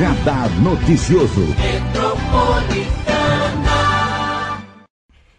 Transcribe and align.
Radar 0.00 0.48
Noticioso. 0.62 1.42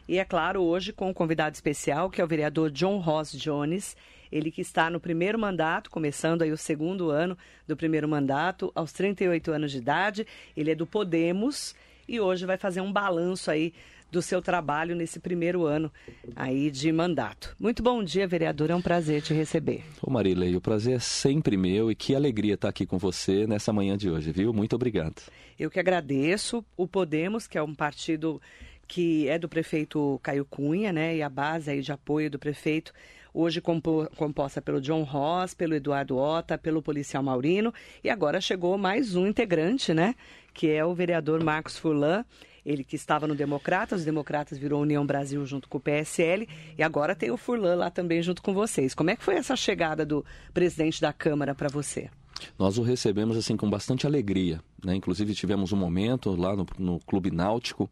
E 0.07 0.19
é 0.19 0.23
claro, 0.23 0.61
hoje 0.61 0.93
com 0.93 1.09
um 1.09 1.13
convidado 1.15 1.55
especial, 1.55 2.11
que 2.11 2.21
é 2.21 2.23
o 2.23 2.27
vereador 2.27 2.69
John 2.69 2.99
Ross 2.99 3.31
Jones. 3.31 3.97
Ele 4.31 4.51
que 4.51 4.61
está 4.61 4.87
no 4.87 4.99
primeiro 4.99 5.39
mandato, 5.39 5.89
começando 5.89 6.43
aí 6.43 6.51
o 6.51 6.57
segundo 6.57 7.09
ano 7.09 7.35
do 7.67 7.75
primeiro 7.75 8.07
mandato, 8.07 8.71
aos 8.75 8.93
38 8.93 9.51
anos 9.51 9.71
de 9.71 9.79
idade. 9.79 10.27
Ele 10.55 10.69
é 10.69 10.75
do 10.75 10.85
Podemos 10.85 11.73
e 12.07 12.19
hoje 12.19 12.45
vai 12.45 12.57
fazer 12.57 12.81
um 12.81 12.93
balanço 12.93 13.49
aí 13.49 13.73
do 14.11 14.21
seu 14.21 14.41
trabalho 14.41 14.95
nesse 14.95 15.19
primeiro 15.19 15.65
ano 15.65 15.91
aí 16.35 16.69
de 16.69 16.91
mandato. 16.91 17.55
Muito 17.59 17.81
bom 17.81 18.03
dia, 18.03 18.27
vereador. 18.27 18.69
É 18.69 18.75
um 18.75 18.81
prazer 18.81 19.21
te 19.21 19.33
receber. 19.33 19.83
Ô 20.01 20.11
Marilei, 20.11 20.55
o 20.55 20.61
prazer 20.61 20.95
é 20.95 20.99
sempre 20.99 21.55
meu 21.55 21.89
e 21.89 21.95
que 21.95 22.13
alegria 22.13 22.55
estar 22.55 22.69
aqui 22.69 22.85
com 22.85 22.97
você 22.97 23.47
nessa 23.47 23.71
manhã 23.71 23.97
de 23.97 24.09
hoje, 24.09 24.31
viu? 24.31 24.53
Muito 24.53 24.75
obrigado. 24.75 25.21
Eu 25.57 25.71
que 25.71 25.79
agradeço. 25.79 26.63
O 26.75 26.87
Podemos, 26.87 27.47
que 27.47 27.57
é 27.57 27.63
um 27.63 27.73
partido 27.73 28.41
que 28.87 29.29
é 29.29 29.39
do 29.39 29.47
prefeito 29.47 30.19
Caio 30.21 30.43
Cunha, 30.43 30.91
né? 30.91 31.15
E 31.15 31.21
a 31.21 31.29
base 31.29 31.71
aí 31.71 31.81
de 31.81 31.93
apoio 31.93 32.29
do 32.29 32.37
prefeito, 32.37 32.91
hoje 33.33 33.61
compo 33.61 34.05
composta 34.17 34.61
pelo 34.61 34.81
John 34.81 35.03
Ross, 35.03 35.53
pelo 35.53 35.73
Eduardo 35.73 36.17
Ota, 36.17 36.57
pelo 36.57 36.81
policial 36.81 37.23
Maurino, 37.23 37.73
e 38.03 38.09
agora 38.09 38.41
chegou 38.41 38.77
mais 38.77 39.15
um 39.15 39.25
integrante, 39.25 39.93
né? 39.93 40.13
Que 40.53 40.69
é 40.69 40.83
o 40.83 40.93
vereador 40.93 41.41
Marcos 41.41 41.77
Furlan. 41.77 42.25
Ele 42.65 42.83
que 42.83 42.95
estava 42.95 43.27
no 43.27 43.35
Democratas, 43.35 43.99
os 43.99 44.05
Democratas 44.05 44.57
virou 44.57 44.81
União 44.81 45.05
Brasil 45.05 45.45
junto 45.45 45.67
com 45.67 45.77
o 45.77 45.81
PSL 45.81 46.47
e 46.77 46.83
agora 46.83 47.15
tem 47.15 47.31
o 47.31 47.37
Furlan 47.37 47.75
lá 47.75 47.89
também 47.89 48.21
junto 48.21 48.41
com 48.41 48.53
vocês. 48.53 48.93
Como 48.93 49.09
é 49.09 49.15
que 49.15 49.23
foi 49.23 49.35
essa 49.35 49.55
chegada 49.55 50.05
do 50.05 50.25
presidente 50.53 51.01
da 51.01 51.11
Câmara 51.11 51.55
para 51.55 51.69
você? 51.69 52.09
Nós 52.57 52.77
o 52.77 52.81
recebemos 52.81 53.37
assim 53.37 53.55
com 53.55 53.69
bastante 53.69 54.05
alegria, 54.05 54.61
né? 54.83 54.95
Inclusive 54.95 55.33
tivemos 55.33 55.71
um 55.71 55.77
momento 55.77 56.35
lá 56.35 56.55
no, 56.55 56.65
no 56.77 56.99
Clube 56.99 57.31
Náutico, 57.31 57.89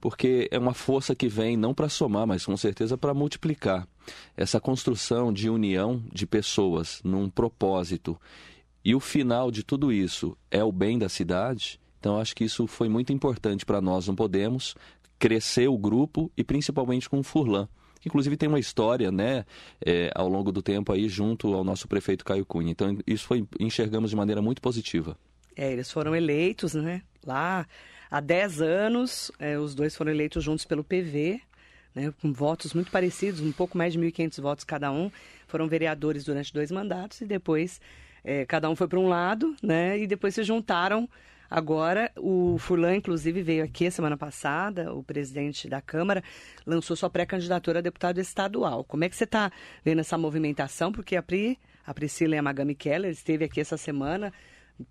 porque 0.00 0.48
é 0.50 0.58
uma 0.58 0.74
força 0.74 1.14
que 1.14 1.28
vem 1.28 1.56
não 1.56 1.74
para 1.74 1.88
somar, 1.88 2.26
mas 2.26 2.44
com 2.44 2.56
certeza 2.56 2.96
para 2.96 3.14
multiplicar 3.14 3.86
essa 4.36 4.60
construção 4.60 5.32
de 5.32 5.50
união 5.50 6.02
de 6.12 6.26
pessoas 6.26 7.00
num 7.04 7.28
propósito. 7.28 8.18
E 8.84 8.94
o 8.94 9.00
final 9.00 9.50
de 9.50 9.62
tudo 9.62 9.92
isso 9.92 10.36
é 10.50 10.62
o 10.62 10.72
bem 10.72 10.98
da 10.98 11.08
cidade. 11.08 11.80
Então, 11.98 12.18
acho 12.18 12.34
que 12.34 12.44
isso 12.44 12.66
foi 12.66 12.88
muito 12.88 13.12
importante 13.12 13.66
para 13.66 13.80
nós, 13.80 14.06
não 14.06 14.14
podemos 14.14 14.74
crescer 15.18 15.68
o 15.68 15.76
grupo 15.76 16.30
e 16.36 16.44
principalmente 16.44 17.08
com 17.08 17.18
o 17.18 17.22
Furlan. 17.22 17.68
Inclusive 18.06 18.36
tem 18.36 18.48
uma 18.48 18.60
história, 18.60 19.10
né, 19.10 19.44
é, 19.84 20.10
ao 20.14 20.28
longo 20.28 20.52
do 20.52 20.62
tempo 20.62 20.92
aí 20.92 21.08
junto 21.08 21.52
ao 21.52 21.64
nosso 21.64 21.88
prefeito 21.88 22.24
Caio 22.24 22.46
Cunha. 22.46 22.70
Então 22.70 22.96
isso 23.06 23.26
foi 23.26 23.44
enxergamos 23.58 24.10
de 24.10 24.16
maneira 24.16 24.40
muito 24.40 24.62
positiva. 24.62 25.16
É, 25.56 25.72
eles 25.72 25.90
foram 25.90 26.14
eleitos, 26.14 26.74
né, 26.74 27.02
lá 27.26 27.66
há 28.10 28.20
10 28.20 28.62
anos, 28.62 29.32
é, 29.38 29.58
os 29.58 29.74
dois 29.74 29.96
foram 29.96 30.12
eleitos 30.12 30.44
juntos 30.44 30.64
pelo 30.64 30.84
PV, 30.84 31.40
né, 31.94 32.14
com 32.22 32.32
votos 32.32 32.72
muito 32.72 32.90
parecidos, 32.92 33.40
um 33.40 33.50
pouco 33.50 33.76
mais 33.76 33.92
de 33.92 33.98
1.500 33.98 34.40
votos 34.40 34.64
cada 34.64 34.92
um. 34.92 35.10
Foram 35.48 35.66
vereadores 35.66 36.24
durante 36.24 36.52
dois 36.52 36.70
mandatos 36.70 37.20
e 37.20 37.26
depois 37.26 37.80
é, 38.22 38.46
cada 38.46 38.70
um 38.70 38.76
foi 38.76 38.86
para 38.86 39.00
um 39.00 39.08
lado, 39.08 39.56
né, 39.60 39.98
e 39.98 40.06
depois 40.06 40.34
se 40.34 40.44
juntaram 40.44 41.08
Agora, 41.50 42.12
o 42.16 42.58
Furlan, 42.58 42.96
inclusive, 42.96 43.42
veio 43.42 43.64
aqui 43.64 43.90
semana 43.90 44.16
passada, 44.16 44.92
o 44.92 45.02
presidente 45.02 45.68
da 45.68 45.80
Câmara 45.80 46.22
lançou 46.66 46.94
sua 46.94 47.08
pré-candidatura 47.08 47.78
a 47.78 47.82
deputado 47.82 48.18
estadual. 48.18 48.84
Como 48.84 49.04
é 49.04 49.08
que 49.08 49.16
você 49.16 49.24
está 49.24 49.50
vendo 49.82 50.00
essa 50.00 50.18
movimentação? 50.18 50.92
Porque 50.92 51.16
a 51.16 51.22
Pri, 51.22 51.58
a 51.86 51.94
Priscila 51.94 52.34
e 52.34 52.38
a 52.38 52.42
Magami 52.42 52.74
Keller 52.74 53.10
esteve 53.10 53.44
aqui 53.46 53.60
essa 53.60 53.78
semana 53.78 54.32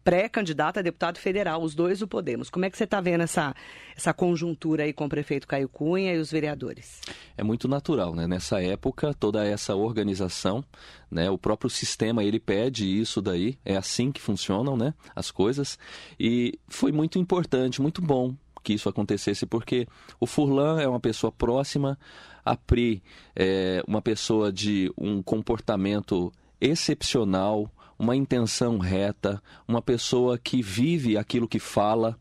pré-candidata 0.03 0.79
a 0.79 0.83
deputado 0.83 1.17
federal, 1.17 1.61
os 1.61 1.73
dois 1.73 1.99
do 1.99 2.07
Podemos. 2.07 2.49
Como 2.49 2.65
é 2.65 2.69
que 2.69 2.77
você 2.77 2.83
está 2.83 2.99
vendo 2.99 3.21
essa, 3.21 3.55
essa 3.95 4.13
conjuntura 4.13 4.83
aí 4.83 4.93
com 4.93 5.05
o 5.05 5.09
prefeito 5.09 5.47
Caio 5.47 5.69
Cunha 5.69 6.13
e 6.13 6.17
os 6.19 6.31
vereadores? 6.31 7.01
É 7.37 7.43
muito 7.43 7.67
natural, 7.67 8.13
né? 8.13 8.27
Nessa 8.27 8.61
época, 8.61 9.13
toda 9.13 9.45
essa 9.45 9.75
organização, 9.75 10.63
né? 11.09 11.29
O 11.29 11.37
próprio 11.37 11.69
sistema, 11.69 12.23
ele 12.23 12.39
pede 12.39 12.85
isso 12.85 13.21
daí, 13.21 13.57
é 13.63 13.77
assim 13.77 14.11
que 14.11 14.21
funcionam, 14.21 14.75
né? 14.75 14.93
As 15.15 15.31
coisas. 15.31 15.77
E 16.19 16.59
foi 16.67 16.91
muito 16.91 17.17
importante, 17.17 17.81
muito 17.81 18.01
bom 18.01 18.35
que 18.63 18.73
isso 18.73 18.89
acontecesse, 18.89 19.45
porque 19.45 19.87
o 20.19 20.25
Furlan 20.25 20.81
é 20.81 20.87
uma 20.87 20.99
pessoa 20.99 21.31
próxima, 21.31 21.97
a 22.43 22.57
Pri 22.57 23.01
é 23.33 23.81
uma 23.87 24.01
pessoa 24.01 24.51
de 24.51 24.91
um 24.97 25.23
comportamento 25.23 26.33
excepcional, 26.59 27.71
uma 27.97 28.15
intenção 28.15 28.77
reta, 28.77 29.41
uma 29.67 29.81
pessoa 29.81 30.37
que 30.37 30.61
vive 30.61 31.17
aquilo 31.17 31.47
que 31.47 31.59
fala. 31.59 32.17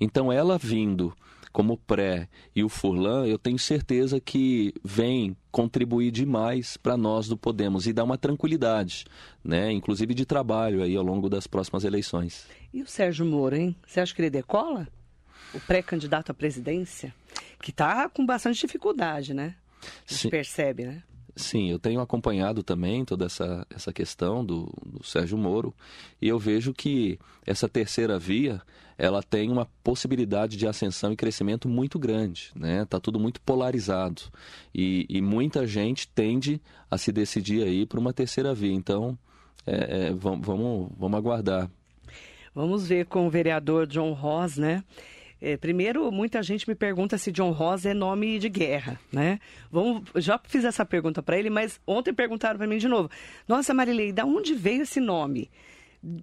Então, 0.00 0.32
ela 0.32 0.58
vindo 0.58 1.14
como 1.52 1.76
pré 1.76 2.28
e 2.56 2.64
o 2.64 2.68
Furlan, 2.68 3.26
eu 3.26 3.38
tenho 3.38 3.58
certeza 3.58 4.18
que 4.18 4.72
vem 4.82 5.36
contribuir 5.50 6.10
demais 6.10 6.78
para 6.78 6.96
nós 6.96 7.28
do 7.28 7.36
Podemos 7.36 7.86
e 7.86 7.92
dar 7.92 8.04
uma 8.04 8.16
tranquilidade, 8.16 9.04
né? 9.44 9.70
Inclusive 9.70 10.14
de 10.14 10.24
trabalho 10.24 10.82
aí 10.82 10.96
ao 10.96 11.04
longo 11.04 11.28
das 11.28 11.46
próximas 11.46 11.84
eleições. 11.84 12.46
E 12.72 12.82
o 12.82 12.86
Sérgio 12.86 13.26
Moro, 13.26 13.54
hein? 13.54 13.76
Você 13.86 14.00
acha 14.00 14.14
que 14.14 14.22
ele 14.22 14.30
decola? 14.30 14.88
O 15.52 15.60
pré-candidato 15.60 16.30
à 16.30 16.34
presidência? 16.34 17.14
Que 17.60 17.70
está 17.70 18.08
com 18.08 18.24
bastante 18.24 18.60
dificuldade, 18.60 19.34
né? 19.34 19.54
A 19.82 20.10
gente 20.12 20.22
Sim. 20.22 20.30
percebe, 20.30 20.86
né? 20.86 21.02
Sim, 21.34 21.70
eu 21.70 21.78
tenho 21.78 22.00
acompanhado 22.00 22.62
também 22.62 23.04
toda 23.04 23.24
essa, 23.24 23.66
essa 23.70 23.92
questão 23.92 24.44
do, 24.44 24.70
do 24.84 25.02
Sérgio 25.02 25.38
Moro 25.38 25.74
e 26.20 26.28
eu 26.28 26.38
vejo 26.38 26.74
que 26.74 27.18
essa 27.46 27.68
terceira 27.68 28.18
via 28.18 28.60
ela 28.98 29.22
tem 29.22 29.50
uma 29.50 29.66
possibilidade 29.82 30.56
de 30.56 30.66
ascensão 30.66 31.12
e 31.12 31.16
crescimento 31.16 31.68
muito 31.68 31.98
grande, 31.98 32.52
né? 32.54 32.84
Tá 32.84 33.00
tudo 33.00 33.18
muito 33.18 33.40
polarizado 33.40 34.22
e, 34.74 35.06
e 35.08 35.20
muita 35.22 35.66
gente 35.66 36.06
tende 36.06 36.60
a 36.90 36.98
se 36.98 37.10
decidir 37.10 37.64
aí 37.64 37.86
para 37.86 37.98
uma 37.98 38.12
terceira 38.12 38.54
via. 38.54 38.72
Então, 38.72 39.18
é, 39.66 40.08
é, 40.08 40.12
vamos, 40.12 40.46
vamos, 40.46 40.92
vamos 40.96 41.18
aguardar. 41.18 41.70
Vamos 42.54 42.86
ver 42.86 43.06
com 43.06 43.26
o 43.26 43.30
vereador 43.30 43.86
John 43.86 44.12
Ross, 44.12 44.58
né? 44.58 44.84
É, 45.44 45.56
primeiro, 45.56 46.08
muita 46.12 46.40
gente 46.40 46.68
me 46.68 46.74
pergunta 46.76 47.18
se 47.18 47.32
John 47.32 47.50
Ross 47.50 47.84
é 47.84 47.92
nome 47.92 48.38
de 48.38 48.48
guerra, 48.48 48.96
né? 49.12 49.40
Vamos, 49.72 50.04
já 50.14 50.40
fiz 50.44 50.64
essa 50.64 50.86
pergunta 50.86 51.20
para 51.20 51.36
ele, 51.36 51.50
mas 51.50 51.80
ontem 51.84 52.14
perguntaram 52.14 52.56
para 52.56 52.66
mim 52.68 52.78
de 52.78 52.86
novo. 52.86 53.10
Nossa, 53.48 53.74
Marilei, 53.74 54.12
da 54.12 54.24
onde 54.24 54.54
veio 54.54 54.82
esse 54.82 55.00
nome? 55.00 55.50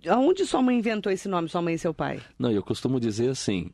Aonde 0.07 0.45
sua 0.45 0.61
mãe 0.61 0.77
inventou 0.77 1.11
esse 1.11 1.27
nome, 1.27 1.49
sua 1.49 1.61
mãe 1.61 1.73
e 1.73 1.77
seu 1.77 1.93
pai? 1.93 2.21
Não, 2.39 2.49
eu 2.49 2.63
costumo 2.63 2.97
dizer 2.97 3.29
assim, 3.29 3.69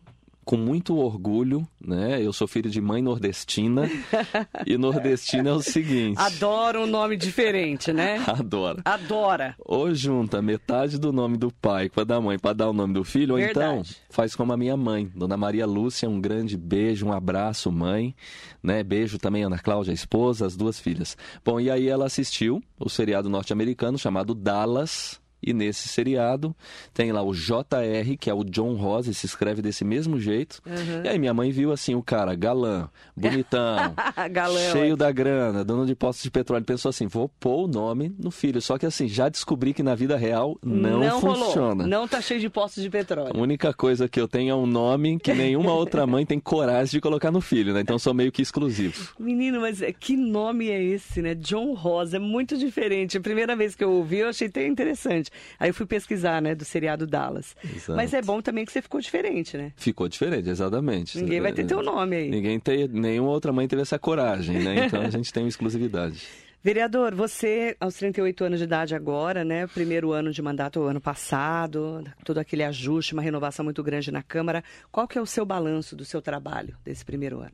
com 0.45 0.55
muito 0.55 0.95
orgulho, 0.97 1.67
né? 1.81 2.23
Eu 2.23 2.31
sou 2.31 2.47
filho 2.47 2.69
de 2.69 2.79
mãe 2.79 3.01
nordestina 3.01 3.89
e 4.65 4.77
nordestina 4.77 5.49
é 5.49 5.53
o 5.53 5.61
seguinte. 5.61 6.19
Adoro 6.19 6.83
um 6.83 6.87
nome 6.87 7.17
diferente, 7.17 7.91
né? 7.91 8.23
Adora. 8.29 8.81
Adora. 8.85 9.55
Ou 9.57 9.93
junta 9.93 10.43
metade 10.43 10.99
do 10.99 11.11
nome 11.11 11.35
do 11.35 11.51
pai 11.51 11.89
com 11.89 11.99
a 11.99 12.03
da 12.03 12.21
mãe 12.21 12.37
para 12.37 12.53
dar 12.53 12.69
o 12.69 12.73
nome 12.73 12.93
do 12.93 13.03
filho, 13.03 13.33
ou 13.33 13.39
então 13.39 13.81
faz 14.09 14.35
como 14.35 14.53
a 14.53 14.57
minha 14.57 14.77
mãe, 14.77 15.11
Dona 15.15 15.35
Maria 15.35 15.65
Lúcia, 15.65 16.07
um 16.07 16.21
grande 16.21 16.55
beijo, 16.55 17.07
um 17.07 17.11
abraço, 17.11 17.71
mãe, 17.71 18.15
né? 18.61 18.83
Beijo 18.83 19.17
também 19.17 19.43
Ana 19.43 19.57
Cláudia, 19.57 19.91
a 19.91 19.95
esposa, 19.95 20.45
as 20.45 20.55
duas 20.55 20.79
filhas. 20.79 21.17
Bom, 21.43 21.59
e 21.59 21.71
aí 21.71 21.87
ela 21.87 22.05
assistiu 22.05 22.61
o 22.79 22.87
seriado 22.87 23.29
norte-americano 23.29 23.97
chamado 23.97 24.35
Dallas, 24.35 25.19
e 25.41 25.53
nesse 25.53 25.87
seriado 25.87 26.55
tem 26.93 27.11
lá 27.11 27.21
o 27.21 27.33
JR, 27.33 28.17
que 28.19 28.29
é 28.29 28.33
o 28.33 28.43
John 28.43 28.73
Rose, 28.75 29.13
se 29.13 29.25
escreve 29.25 29.61
desse 29.61 29.85
mesmo 29.85 30.19
jeito. 30.19 30.61
Uhum. 30.65 31.03
E 31.03 31.07
aí 31.07 31.19
minha 31.19 31.33
mãe 31.33 31.51
viu 31.51 31.71
assim 31.71 31.93
o 31.95 32.01
cara, 32.01 32.33
galã, 32.35 32.89
bonitão, 33.15 33.93
galã, 34.31 34.71
cheio 34.71 34.97
da 34.97 35.11
grana, 35.11 35.63
dono 35.63 35.85
de 35.85 35.95
postos 35.95 36.23
de 36.23 36.31
petróleo. 36.31 36.65
Pensou 36.65 36.89
assim, 36.89 37.07
vou 37.07 37.29
pôr 37.39 37.65
o 37.65 37.67
nome 37.67 38.13
no 38.17 38.31
filho. 38.31 38.61
Só 38.61 38.77
que 38.77 38.85
assim, 38.85 39.07
já 39.07 39.29
descobri 39.29 39.73
que 39.73 39.83
na 39.83 39.93
vida 39.95 40.17
real 40.17 40.57
não, 40.63 40.99
não 40.99 41.21
funciona. 41.21 41.83
Rolou. 41.83 41.87
Não 41.87 42.07
tá 42.07 42.21
cheio 42.21 42.39
de 42.39 42.49
postos 42.49 42.81
de 42.81 42.89
petróleo. 42.89 43.31
A 43.35 43.39
única 43.39 43.73
coisa 43.73 44.07
que 44.07 44.19
eu 44.19 44.27
tenho 44.27 44.51
é 44.51 44.55
um 44.55 44.65
nome 44.65 45.19
que 45.19 45.33
nenhuma 45.33 45.73
outra 45.75 46.07
mãe 46.07 46.25
tem 46.25 46.39
coragem 46.39 46.91
de 46.91 47.01
colocar 47.01 47.31
no 47.31 47.41
filho, 47.41 47.73
né? 47.73 47.81
Então 47.81 47.99
sou 47.99 48.13
meio 48.13 48.31
que 48.31 48.41
exclusivo. 48.41 49.13
Menino, 49.19 49.61
mas 49.61 49.81
é, 49.81 49.91
que 49.91 50.15
nome 50.17 50.69
é 50.69 50.81
esse, 50.81 51.21
né? 51.21 51.35
John 51.35 51.73
Rosa, 51.73 52.17
é 52.17 52.19
muito 52.19 52.57
diferente. 52.57 53.17
A 53.17 53.21
primeira 53.21 53.55
vez 53.55 53.75
que 53.75 53.83
eu 53.83 53.91
ouvi, 53.91 54.19
eu 54.19 54.29
achei 54.29 54.47
até 54.47 54.65
interessante. 54.65 55.29
Aí 55.59 55.69
eu 55.69 55.73
fui 55.73 55.85
pesquisar, 55.85 56.41
né, 56.41 56.55
do 56.55 56.65
seriado 56.65 57.05
Dallas. 57.05 57.55
Exato. 57.63 57.95
Mas 57.95 58.13
é 58.13 58.21
bom 58.21 58.41
também 58.41 58.65
que 58.65 58.71
você 58.71 58.81
ficou 58.81 58.99
diferente, 58.99 59.57
né? 59.57 59.73
Ficou 59.75 60.07
diferente, 60.07 60.49
exatamente. 60.49 61.17
Ninguém 61.17 61.41
vai 61.41 61.53
ter 61.53 61.65
teu 61.65 61.81
nome 61.81 62.15
aí. 62.15 62.29
Ninguém 62.29 62.59
tem, 62.59 62.87
nenhuma 62.87 63.29
outra 63.29 63.51
mãe 63.51 63.67
teve 63.67 63.81
essa 63.81 63.99
coragem, 63.99 64.59
né? 64.59 64.85
Então 64.85 65.01
a 65.01 65.09
gente 65.09 65.31
tem 65.31 65.43
uma 65.43 65.49
exclusividade. 65.49 66.25
Vereador, 66.65 67.13
você 67.13 67.77
aos 67.79 67.93
38 67.93 68.43
anos 68.43 68.57
de 68.57 68.63
idade 68.63 68.95
agora, 68.95 69.45
né? 69.45 69.67
Primeiro 69.67 70.11
ano 70.13 70.31
de 70.31 70.41
mandato 70.41 70.81
ano 70.81 70.99
passado, 70.99 72.03
todo 72.23 72.39
aquele 72.39 72.63
ajuste, 72.63 73.13
uma 73.13 73.21
renovação 73.21 73.63
muito 73.63 73.83
grande 73.83 74.11
na 74.11 74.23
Câmara. 74.23 74.63
Qual 74.91 75.07
que 75.07 75.15
é 75.15 75.21
o 75.21 75.27
seu 75.27 75.45
balanço 75.45 75.95
do 75.95 76.03
seu 76.03 76.23
trabalho 76.23 76.75
desse 76.83 77.05
primeiro 77.05 77.39
ano? 77.39 77.53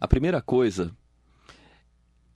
A 0.00 0.06
primeira 0.06 0.40
coisa 0.40 0.92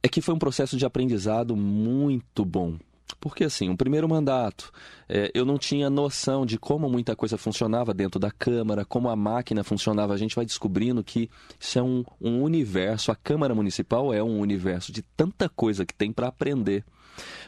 é 0.02 0.08
que 0.08 0.20
foi 0.20 0.34
um 0.34 0.38
processo 0.38 0.76
de 0.76 0.84
aprendizado 0.84 1.54
muito 1.54 2.44
bom 2.44 2.76
Porque, 3.20 3.44
assim, 3.44 3.68
o 3.70 3.76
primeiro 3.76 4.08
mandato, 4.08 4.72
é, 5.08 5.30
eu 5.34 5.44
não 5.44 5.58
tinha 5.58 5.88
noção 5.88 6.44
de 6.44 6.58
como 6.58 6.88
muita 6.88 7.14
coisa 7.16 7.36
funcionava 7.36 7.94
dentro 7.94 8.18
da 8.18 8.30
Câmara, 8.30 8.84
como 8.84 9.08
a 9.08 9.16
máquina 9.16 9.64
funcionava. 9.64 10.14
A 10.14 10.16
gente 10.16 10.36
vai 10.36 10.44
descobrindo 10.44 11.02
que 11.02 11.30
isso 11.58 11.78
é 11.78 11.82
um, 11.82 12.04
um 12.20 12.42
universo. 12.42 13.10
A 13.10 13.16
Câmara 13.16 13.54
Municipal 13.54 14.12
é 14.12 14.22
um 14.22 14.38
universo 14.38 14.92
de 14.92 15.02
tanta 15.02 15.48
coisa 15.48 15.84
que 15.84 15.94
tem 15.94 16.12
para 16.12 16.28
aprender 16.28 16.84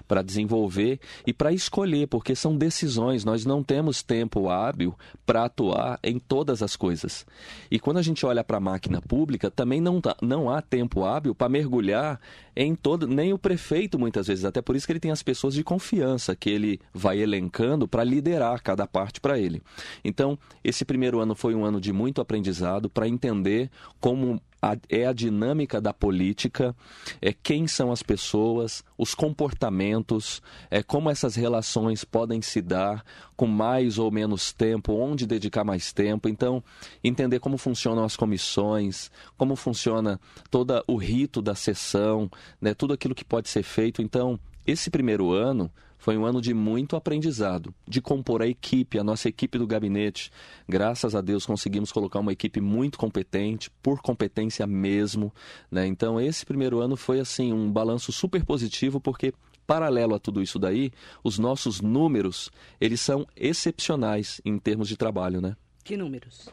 para 0.06 0.22
desenvolver 0.22 1.00
e 1.26 1.32
para 1.32 1.52
escolher, 1.52 2.06
porque 2.06 2.34
são 2.34 2.56
decisões, 2.56 3.24
nós 3.24 3.44
não 3.44 3.62
temos 3.62 4.02
tempo 4.02 4.48
hábil 4.48 4.94
para 5.24 5.44
atuar 5.44 5.98
em 6.02 6.18
todas 6.18 6.62
as 6.62 6.76
coisas. 6.76 7.26
E 7.70 7.78
quando 7.78 7.98
a 7.98 8.02
gente 8.02 8.24
olha 8.24 8.44
para 8.44 8.58
a 8.58 8.60
máquina 8.60 9.00
pública, 9.00 9.50
também 9.50 9.80
não, 9.80 10.00
tá, 10.00 10.16
não 10.22 10.50
há 10.50 10.62
tempo 10.62 11.04
hábil 11.04 11.34
para 11.34 11.48
mergulhar 11.48 12.20
em 12.54 12.74
todo, 12.74 13.06
nem 13.06 13.32
o 13.32 13.38
prefeito 13.38 13.98
muitas 13.98 14.26
vezes, 14.26 14.44
até 14.44 14.62
por 14.62 14.74
isso 14.74 14.86
que 14.86 14.92
ele 14.92 15.00
tem 15.00 15.10
as 15.10 15.22
pessoas 15.22 15.54
de 15.54 15.62
confiança 15.62 16.34
que 16.34 16.48
ele 16.48 16.80
vai 16.92 17.18
elencando 17.18 17.86
para 17.86 18.02
liderar 18.02 18.62
cada 18.62 18.86
parte 18.86 19.20
para 19.20 19.38
ele. 19.38 19.62
Então, 20.02 20.38
esse 20.64 20.84
primeiro 20.84 21.20
ano 21.20 21.34
foi 21.34 21.54
um 21.54 21.64
ano 21.64 21.80
de 21.80 21.92
muito 21.92 22.20
aprendizado 22.20 22.88
para 22.88 23.06
entender 23.06 23.70
como 24.00 24.40
a, 24.66 24.76
é 24.88 25.06
a 25.06 25.12
dinâmica 25.12 25.80
da 25.80 25.92
política, 25.92 26.74
é 27.22 27.32
quem 27.32 27.68
são 27.68 27.92
as 27.92 28.02
pessoas, 28.02 28.82
os 28.98 29.14
comportamentos, 29.14 30.42
é 30.68 30.82
como 30.82 31.08
essas 31.08 31.36
relações 31.36 32.04
podem 32.04 32.42
se 32.42 32.60
dar 32.60 33.04
com 33.36 33.46
mais 33.46 33.96
ou 33.96 34.10
menos 34.10 34.52
tempo, 34.52 34.92
onde 34.94 35.26
dedicar 35.26 35.62
mais 35.62 35.92
tempo. 35.92 36.28
Então, 36.28 36.62
entender 37.04 37.38
como 37.38 37.56
funcionam 37.56 38.04
as 38.04 38.16
comissões, 38.16 39.10
como 39.36 39.54
funciona 39.54 40.20
todo 40.50 40.82
o 40.88 40.96
rito 40.96 41.40
da 41.40 41.54
sessão, 41.54 42.28
né, 42.60 42.74
tudo 42.74 42.92
aquilo 42.92 43.14
que 43.14 43.24
pode 43.24 43.48
ser 43.48 43.62
feito. 43.62 44.02
Então, 44.02 44.38
esse 44.66 44.90
primeiro 44.90 45.30
ano 45.30 45.70
foi 45.98 46.16
um 46.16 46.24
ano 46.24 46.40
de 46.40 46.52
muito 46.54 46.96
aprendizado, 46.96 47.74
de 47.86 48.00
compor 48.00 48.42
a 48.42 48.46
equipe, 48.46 48.98
a 48.98 49.04
nossa 49.04 49.28
equipe 49.28 49.58
do 49.58 49.66
gabinete. 49.66 50.30
Graças 50.68 51.14
a 51.14 51.20
Deus 51.20 51.46
conseguimos 51.46 51.90
colocar 51.90 52.20
uma 52.20 52.32
equipe 52.32 52.60
muito 52.60 52.98
competente, 52.98 53.70
por 53.82 54.00
competência 54.00 54.66
mesmo. 54.66 55.32
Né? 55.70 55.86
Então, 55.86 56.20
esse 56.20 56.44
primeiro 56.44 56.80
ano 56.80 56.96
foi 56.96 57.20
assim 57.20 57.52
um 57.52 57.70
balanço 57.70 58.12
super 58.12 58.44
positivo, 58.44 59.00
porque 59.00 59.32
paralelo 59.66 60.14
a 60.14 60.18
tudo 60.18 60.40
isso 60.40 60.58
daí, 60.58 60.92
os 61.24 61.38
nossos 61.38 61.80
números, 61.80 62.50
eles 62.80 63.00
são 63.00 63.26
excepcionais 63.36 64.40
em 64.44 64.58
termos 64.58 64.88
de 64.88 64.96
trabalho, 64.96 65.40
né? 65.40 65.56
Que 65.82 65.96
números? 65.96 66.48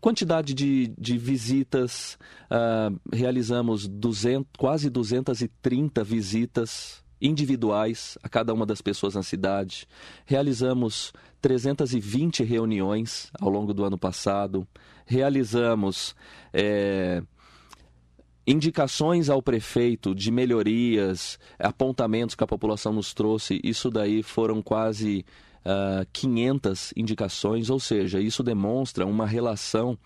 Quantidade 0.00 0.54
de, 0.54 0.88
de 0.98 1.18
visitas, 1.18 2.18
uh, 2.50 2.96
realizamos 3.12 3.88
200, 3.88 4.46
quase 4.56 4.88
230 4.88 6.04
visitas 6.04 7.04
individuais 7.20 8.18
a 8.22 8.28
cada 8.28 8.52
uma 8.52 8.66
das 8.66 8.80
pessoas 8.80 9.14
na 9.14 9.22
cidade. 9.22 9.86
Realizamos 10.24 11.12
320 11.40 12.42
reuniões 12.44 13.30
ao 13.40 13.48
longo 13.48 13.72
do 13.72 13.84
ano 13.84 13.98
passado. 13.98 14.66
Realizamos 15.06 16.14
é, 16.52 17.22
indicações 18.46 19.28
ao 19.28 19.42
prefeito 19.42 20.14
de 20.14 20.30
melhorias, 20.30 21.38
apontamentos 21.58 22.34
que 22.34 22.44
a 22.44 22.46
população 22.46 22.92
nos 22.92 23.12
trouxe. 23.12 23.60
Isso 23.64 23.90
daí 23.90 24.22
foram 24.22 24.62
quase 24.62 25.24
uh, 25.64 26.02
ah, 26.02 26.06
500 26.12 26.92
indicações, 26.96 27.68
ou 27.68 27.80
seja, 27.80 28.20
isso 28.20 28.42
demonstra 28.42 29.04
uma 29.04 29.26
relação 29.26 29.98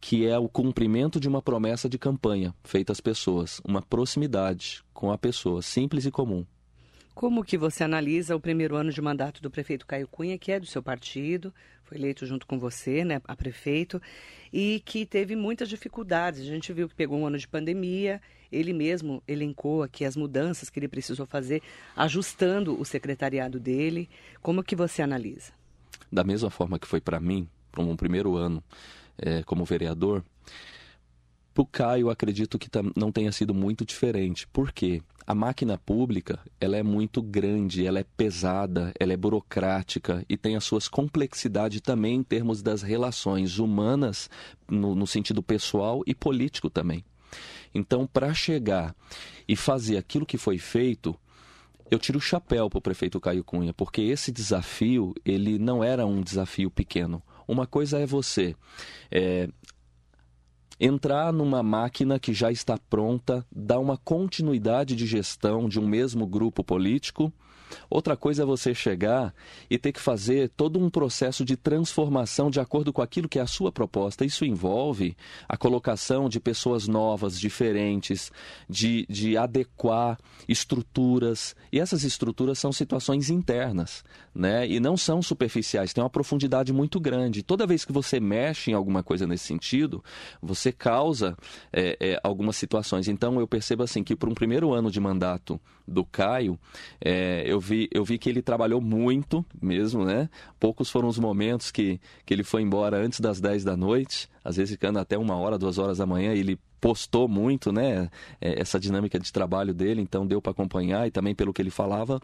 que 0.00 0.26
é 0.26 0.38
o 0.38 0.48
cumprimento 0.48 1.20
de 1.20 1.28
uma 1.28 1.42
promessa 1.42 1.88
de 1.88 1.98
campanha 1.98 2.54
feita 2.64 2.92
às 2.92 3.00
pessoas, 3.00 3.60
uma 3.64 3.82
proximidade 3.82 4.82
com 4.94 5.12
a 5.12 5.18
pessoa, 5.18 5.60
simples 5.60 6.06
e 6.06 6.10
comum. 6.10 6.46
Como 7.14 7.44
que 7.44 7.58
você 7.58 7.84
analisa 7.84 8.34
o 8.34 8.40
primeiro 8.40 8.76
ano 8.76 8.90
de 8.90 9.02
mandato 9.02 9.42
do 9.42 9.50
prefeito 9.50 9.86
Caio 9.86 10.08
Cunha, 10.08 10.38
que 10.38 10.52
é 10.52 10.58
do 10.58 10.64
seu 10.64 10.82
partido, 10.82 11.52
foi 11.84 11.98
eleito 11.98 12.24
junto 12.24 12.46
com 12.46 12.58
você, 12.58 13.04
né, 13.04 13.20
a 13.26 13.36
prefeito, 13.36 14.00
e 14.50 14.80
que 14.86 15.04
teve 15.04 15.36
muitas 15.36 15.68
dificuldades. 15.68 16.40
A 16.40 16.44
gente 16.44 16.72
viu 16.72 16.88
que 16.88 16.94
pegou 16.94 17.18
um 17.18 17.26
ano 17.26 17.36
de 17.36 17.46
pandemia, 17.46 18.22
ele 18.50 18.72
mesmo 18.72 19.22
elencou 19.28 19.82
aqui 19.82 20.04
as 20.04 20.16
mudanças 20.16 20.70
que 20.70 20.78
ele 20.78 20.88
precisou 20.88 21.26
fazer, 21.26 21.62
ajustando 21.94 22.80
o 22.80 22.84
secretariado 22.84 23.60
dele. 23.60 24.08
Como 24.40 24.62
que 24.62 24.74
você 24.74 25.02
analisa? 25.02 25.52
Da 26.10 26.24
mesma 26.24 26.48
forma 26.48 26.78
que 26.78 26.86
foi 26.86 27.00
para 27.00 27.20
mim, 27.20 27.46
como 27.72 27.90
um 27.90 27.96
primeiro 27.96 28.36
ano, 28.36 28.64
é, 29.20 29.42
como 29.42 29.64
vereador, 29.64 30.24
para 31.52 31.62
o 31.62 31.66
Caio, 31.66 32.10
acredito 32.10 32.58
que 32.58 32.68
não 32.96 33.10
tenha 33.10 33.32
sido 33.32 33.52
muito 33.52 33.84
diferente. 33.84 34.46
Por 34.48 34.72
quê? 34.72 35.02
A 35.26 35.34
máquina 35.34 35.76
pública 35.76 36.38
ela 36.60 36.76
é 36.76 36.82
muito 36.82 37.20
grande, 37.20 37.86
ela 37.86 37.98
é 37.98 38.04
pesada, 38.16 38.92
ela 38.98 39.12
é 39.12 39.16
burocrática 39.16 40.24
e 40.28 40.36
tem 40.36 40.56
as 40.56 40.64
suas 40.64 40.88
complexidades 40.88 41.80
também 41.80 42.16
em 42.16 42.22
termos 42.22 42.62
das 42.62 42.82
relações 42.82 43.58
humanas, 43.58 44.30
no, 44.68 44.94
no 44.94 45.06
sentido 45.06 45.42
pessoal 45.42 46.02
e 46.06 46.14
político 46.14 46.70
também. 46.70 47.04
Então, 47.74 48.06
para 48.06 48.34
chegar 48.34 48.94
e 49.46 49.54
fazer 49.54 49.96
aquilo 49.96 50.26
que 50.26 50.38
foi 50.38 50.58
feito, 50.58 51.16
eu 51.90 51.98
tiro 51.98 52.18
o 52.18 52.22
chapéu 52.22 52.70
para 52.70 52.78
o 52.78 52.82
prefeito 52.82 53.20
Caio 53.20 53.44
Cunha, 53.44 53.72
porque 53.72 54.00
esse 54.02 54.32
desafio 54.32 55.14
ele 55.24 55.58
não 55.58 55.82
era 55.82 56.06
um 56.06 56.22
desafio 56.22 56.70
pequeno. 56.70 57.22
Uma 57.46 57.66
coisa 57.66 57.98
é 57.98 58.06
você 58.06 58.54
é, 59.10 59.48
entrar 60.78 61.32
numa 61.32 61.62
máquina 61.62 62.18
que 62.18 62.32
já 62.32 62.50
está 62.50 62.78
pronta, 62.78 63.44
dar 63.50 63.78
uma 63.78 63.96
continuidade 63.96 64.96
de 64.96 65.06
gestão 65.06 65.68
de 65.68 65.78
um 65.78 65.86
mesmo 65.86 66.26
grupo 66.26 66.64
político 66.64 67.32
Outra 67.88 68.16
coisa 68.16 68.42
é 68.42 68.46
você 68.46 68.74
chegar 68.74 69.34
e 69.68 69.78
ter 69.78 69.92
que 69.92 70.00
fazer 70.00 70.50
todo 70.56 70.78
um 70.78 70.90
processo 70.90 71.44
de 71.44 71.56
transformação 71.56 72.50
de 72.50 72.60
acordo 72.60 72.92
com 72.92 73.02
aquilo 73.02 73.28
que 73.28 73.38
é 73.38 73.42
a 73.42 73.46
sua 73.46 73.70
proposta. 73.70 74.24
Isso 74.24 74.44
envolve 74.44 75.16
a 75.48 75.56
colocação 75.56 76.28
de 76.28 76.40
pessoas 76.40 76.88
novas, 76.88 77.38
diferentes, 77.38 78.32
de, 78.68 79.06
de 79.08 79.36
adequar 79.36 80.18
estruturas. 80.48 81.54
E 81.72 81.78
essas 81.78 82.04
estruturas 82.04 82.58
são 82.58 82.72
situações 82.72 83.30
internas, 83.30 84.04
né? 84.34 84.66
E 84.66 84.80
não 84.80 84.96
são 84.96 85.22
superficiais, 85.22 85.92
tem 85.92 86.02
uma 86.02 86.10
profundidade 86.10 86.72
muito 86.72 86.98
grande. 86.98 87.42
Toda 87.42 87.66
vez 87.66 87.84
que 87.84 87.92
você 87.92 88.18
mexe 88.18 88.70
em 88.70 88.74
alguma 88.74 89.02
coisa 89.02 89.26
nesse 89.26 89.44
sentido, 89.44 90.02
você 90.40 90.72
causa 90.72 91.36
é, 91.72 91.96
é, 92.00 92.20
algumas 92.22 92.56
situações. 92.56 93.08
Então 93.08 93.38
eu 93.38 93.46
percebo 93.46 93.82
assim 93.82 94.02
que 94.02 94.16
para 94.16 94.30
um 94.30 94.34
primeiro 94.34 94.72
ano 94.72 94.90
de 94.90 95.00
mandato 95.00 95.60
do 95.86 96.04
Caio, 96.04 96.58
é, 97.00 97.42
eu, 97.44 97.59
vi, 97.60 97.88
eu 97.92 98.04
vi 98.04 98.18
que 98.18 98.28
ele 98.28 98.42
trabalhou 98.42 98.80
muito 98.80 99.44
mesmo, 99.60 100.04
né? 100.04 100.28
Poucos 100.58 100.90
foram 100.90 101.08
os 101.08 101.18
momentos 101.18 101.70
que, 101.70 102.00
que 102.24 102.34
ele 102.34 102.42
foi 102.42 102.62
embora 102.62 102.96
antes 102.96 103.20
das 103.20 103.40
10 103.40 103.64
da 103.64 103.76
noite, 103.76 104.28
às 104.44 104.56
vezes 104.56 104.72
ficando 104.72 104.98
até 104.98 105.16
uma 105.18 105.36
hora, 105.36 105.58
duas 105.58 105.78
horas 105.78 105.98
da 105.98 106.06
manhã, 106.06 106.32
ele 106.32 106.58
postou 106.80 107.28
muito, 107.28 107.72
né? 107.72 108.10
É, 108.40 108.60
essa 108.60 108.80
dinâmica 108.80 109.18
de 109.18 109.32
trabalho 109.32 109.74
dele, 109.74 110.00
então 110.00 110.26
deu 110.26 110.40
para 110.40 110.52
acompanhar 110.52 111.06
e 111.06 111.10
também 111.10 111.34
pelo 111.34 111.52
que 111.52 111.60
ele 111.60 111.70
falava. 111.70 112.20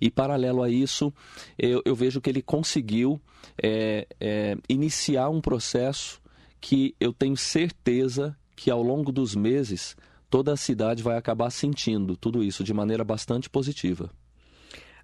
E 0.00 0.10
paralelo 0.10 0.62
a 0.62 0.70
isso, 0.70 1.12
eu, 1.58 1.82
eu 1.84 1.94
vejo 1.94 2.20
que 2.20 2.30
ele 2.30 2.40
conseguiu 2.40 3.20
é, 3.62 4.06
é, 4.18 4.56
iniciar 4.68 5.28
um 5.28 5.40
processo 5.40 6.20
que 6.60 6.94
eu 6.98 7.12
tenho 7.12 7.36
certeza 7.36 8.36
que 8.56 8.70
ao 8.70 8.82
longo 8.82 9.12
dos 9.12 9.34
meses 9.34 9.96
toda 10.30 10.52
a 10.52 10.56
cidade 10.56 11.02
vai 11.02 11.16
acabar 11.16 11.50
sentindo 11.50 12.16
tudo 12.16 12.42
isso 12.42 12.64
de 12.64 12.74
maneira 12.74 13.04
bastante 13.04 13.48
positiva. 13.48 14.10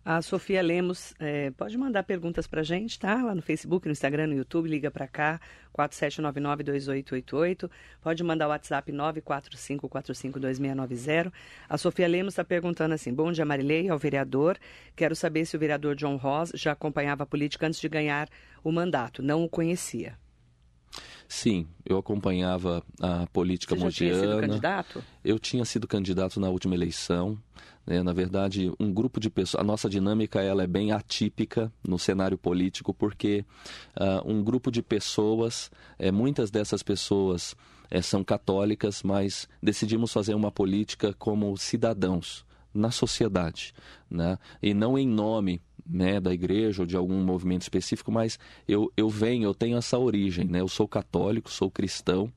A 0.05 0.21
Sofia 0.21 0.61
Lemos 0.61 1.15
é, 1.19 1.51
pode 1.53 1.79
mandar 1.79 2.03
perguntas 2.03 2.47
para 2.47 2.63
gente, 2.63 2.99
tá? 2.99 3.23
Lá 3.23 3.35
no 3.35 3.41
Facebook, 3.41 3.87
no 3.87 3.93
Instagram, 3.93 4.27
no 4.27 4.35
YouTube, 4.35 4.69
liga 4.69 4.91
para 4.91 5.09
cá, 5.09 5.41
4799-2888. 5.75 7.71
Pode 8.03 8.23
mandar 8.23 8.47
o 8.47 8.51
WhatsApp 8.51 8.93
945452690. 8.93 11.33
A 11.67 11.79
Sofia 11.79 12.07
Lemos 12.07 12.35
está 12.35 12.45
perguntando 12.45 12.93
assim, 12.93 13.15
bom 13.15 13.33
dia 13.33 13.47
Marilei, 13.47 13.89
ao 13.89 13.99
vereador. 13.99 14.59
Quero 14.95 15.17
saber 15.17 15.47
se 15.47 15.57
o 15.57 15.59
vereador 15.59 15.97
John 15.97 16.17
Ross 16.17 16.53
já 16.55 16.73
acompanhava 16.73 17.23
a 17.23 17.27
política 17.27 17.67
antes 17.67 17.81
de 17.81 17.89
ganhar 17.89 18.29
o 18.63 18.71
mandato. 18.71 19.23
Não 19.23 19.43
o 19.43 19.49
conhecia. 19.49 20.23
Sim, 21.35 21.67
eu 21.85 21.99
acompanhava 21.99 22.81
a 23.03 23.27
política 23.27 23.75
Você 23.75 23.83
mogiana. 23.83 24.15
Tinha 24.15 24.31
sido 24.31 24.41
candidato? 24.41 25.05
Eu 25.25 25.37
tinha 25.37 25.65
sido 25.65 25.89
candidato 25.89 26.39
na 26.39 26.49
última 26.49 26.77
eleição. 26.77 27.37
Né? 27.85 28.05
Na 28.05 28.13
verdade, 28.13 28.73
um 28.79 28.93
grupo 28.95 29.19
de 29.19 29.29
pessoas. 29.29 29.61
A 29.61 29.65
nossa 29.65 29.91
dinâmica 29.91 30.41
ela 30.41 30.63
é 30.63 30.67
bem 30.69 30.93
atípica 30.93 31.73
no 31.87 31.99
cenário 31.99 32.39
político, 32.39 32.95
porque 32.95 33.45
uh, 33.99 34.31
um 34.31 34.45
grupo 34.45 34.71
de 34.71 34.81
pessoas, 34.81 35.73
é, 35.99 36.13
muitas 36.13 36.53
dessas 36.53 36.85
pessoas 36.85 37.57
é, 37.91 38.01
são 38.01 38.23
católicas, 38.23 39.03
mas 39.03 39.49
decidimos 39.61 40.13
fazer 40.13 40.37
uma 40.37 40.53
política 40.53 41.13
como 41.19 41.57
cidadãos 41.57 42.47
na 42.73 42.93
sociedade, 42.93 43.75
né? 44.09 44.39
e 44.63 44.73
não 44.73 44.97
em 44.97 45.07
nome 45.07 45.61
né, 45.87 46.21
da 46.21 46.33
igreja 46.33 46.83
ou 46.83 46.87
de 46.87 46.97
algum 46.97 47.23
movimento 47.23 47.63
específico, 47.63 48.11
mas 48.11 48.39
eu, 48.67 48.93
eu 48.97 49.09
venho, 49.09 49.45
eu 49.45 49.55
tenho 49.55 49.77
essa 49.77 49.99
origem, 49.99 50.47
né? 50.47 50.61
Eu 50.61 50.69
sou 50.69 50.89
católico, 50.89 51.51
sou 51.51 51.71
cristão, 51.71 52.33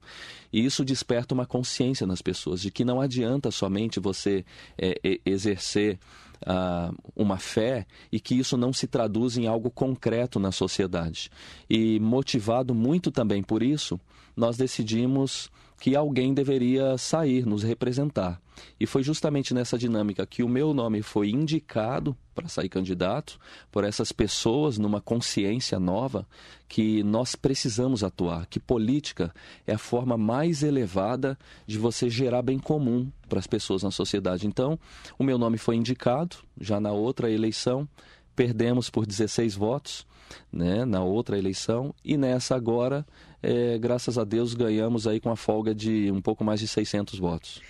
e 0.51 0.63
isso 0.63 0.83
desperta 0.83 1.33
uma 1.33 1.45
consciência 1.45 2.05
nas 2.05 2.21
pessoas 2.21 2.61
de 2.61 2.71
que 2.71 2.83
não 2.83 2.99
adianta 2.99 3.51
somente 3.51 3.99
você 3.99 4.45
é, 4.77 5.19
exercer 5.25 5.99
uh, 6.43 6.95
uma 7.15 7.37
fé 7.37 7.85
e 8.11 8.19
que 8.19 8.35
isso 8.35 8.57
não 8.57 8.73
se 8.73 8.87
traduz 8.87 9.37
em 9.37 9.47
algo 9.47 9.69
concreto 9.69 10.39
na 10.39 10.51
sociedade. 10.51 11.29
E 11.69 11.99
motivado 11.99 12.75
muito 12.75 13.11
também 13.11 13.41
por 13.41 13.63
isso, 13.63 13.99
nós 14.35 14.57
decidimos 14.57 15.49
que 15.79 15.95
alguém 15.95 16.33
deveria 16.33 16.97
sair, 16.97 17.45
nos 17.45 17.63
representar. 17.63 18.41
E 18.79 18.87
foi 18.87 19.03
justamente 19.03 19.53
nessa 19.53 19.77
dinâmica 19.77 20.25
que 20.25 20.41
o 20.41 20.49
meu 20.49 20.73
nome 20.73 21.03
foi 21.03 21.29
indicado 21.29 22.17
para 22.33 22.47
sair 22.47 22.69
candidato 22.69 23.39
por 23.71 23.83
essas 23.83 24.11
pessoas 24.11 24.77
numa 24.77 24.99
consciência 24.99 25.79
nova 25.79 26.27
que 26.67 27.03
nós 27.03 27.35
precisamos 27.35 28.03
atuar, 28.03 28.47
que 28.47 28.59
política 28.59 29.33
é 29.65 29.73
a 29.73 29.77
forma 29.77 30.17
mais 30.17 30.63
elevada 30.63 31.37
de 31.67 31.77
você 31.77 32.09
gerar 32.09 32.41
bem 32.41 32.57
comum 32.57 33.11
para 33.29 33.39
as 33.39 33.47
pessoas 33.47 33.83
na 33.83 33.91
sociedade. 33.91 34.47
Então, 34.47 34.79
o 35.17 35.23
meu 35.23 35.37
nome 35.37 35.57
foi 35.57 35.75
indicado 35.75 36.37
já 36.59 36.79
na 36.79 36.91
outra 36.91 37.29
eleição, 37.29 37.87
perdemos 38.35 38.89
por 38.89 39.05
16 39.05 39.55
votos, 39.55 40.05
né, 40.51 40.85
na 40.85 41.03
outra 41.03 41.37
eleição 41.37 41.93
e 42.03 42.17
nessa 42.17 42.55
agora 42.55 43.05
é, 43.41 43.77
graças 43.77 44.17
a 44.17 44.23
Deus, 44.23 44.53
ganhamos 44.53 45.07
aí 45.07 45.19
com 45.19 45.29
a 45.29 45.35
folga 45.35 45.73
de 45.73 46.11
um 46.11 46.21
pouco 46.21 46.43
mais 46.43 46.59
de 46.59 46.67
600 46.67 47.19
votos. 47.19 47.61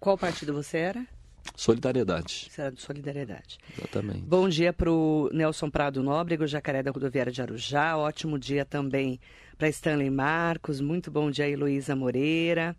Qual 0.00 0.18
partido 0.18 0.52
você 0.52 0.78
era? 0.78 1.06
Solidariedade. 1.56 2.50
Era 2.56 2.70
do 2.70 2.80
Solidariedade. 2.80 3.58
Exatamente. 3.76 4.22
Bom 4.22 4.48
dia 4.48 4.72
para 4.72 4.90
o 4.90 5.28
Nelson 5.32 5.70
Prado 5.70 6.02
Nóbrego, 6.02 6.46
Jacaré 6.46 6.82
da 6.82 6.90
Rodoviária 6.90 7.30
de 7.30 7.42
Arujá. 7.42 7.96
Ótimo 7.96 8.38
dia 8.38 8.64
também 8.64 9.20
para 9.58 9.68
Stanley 9.68 10.10
Marcos. 10.10 10.80
Muito 10.80 11.10
bom 11.10 11.30
dia, 11.30 11.48
Heloísa 11.48 11.94
Moreira. 11.94 12.74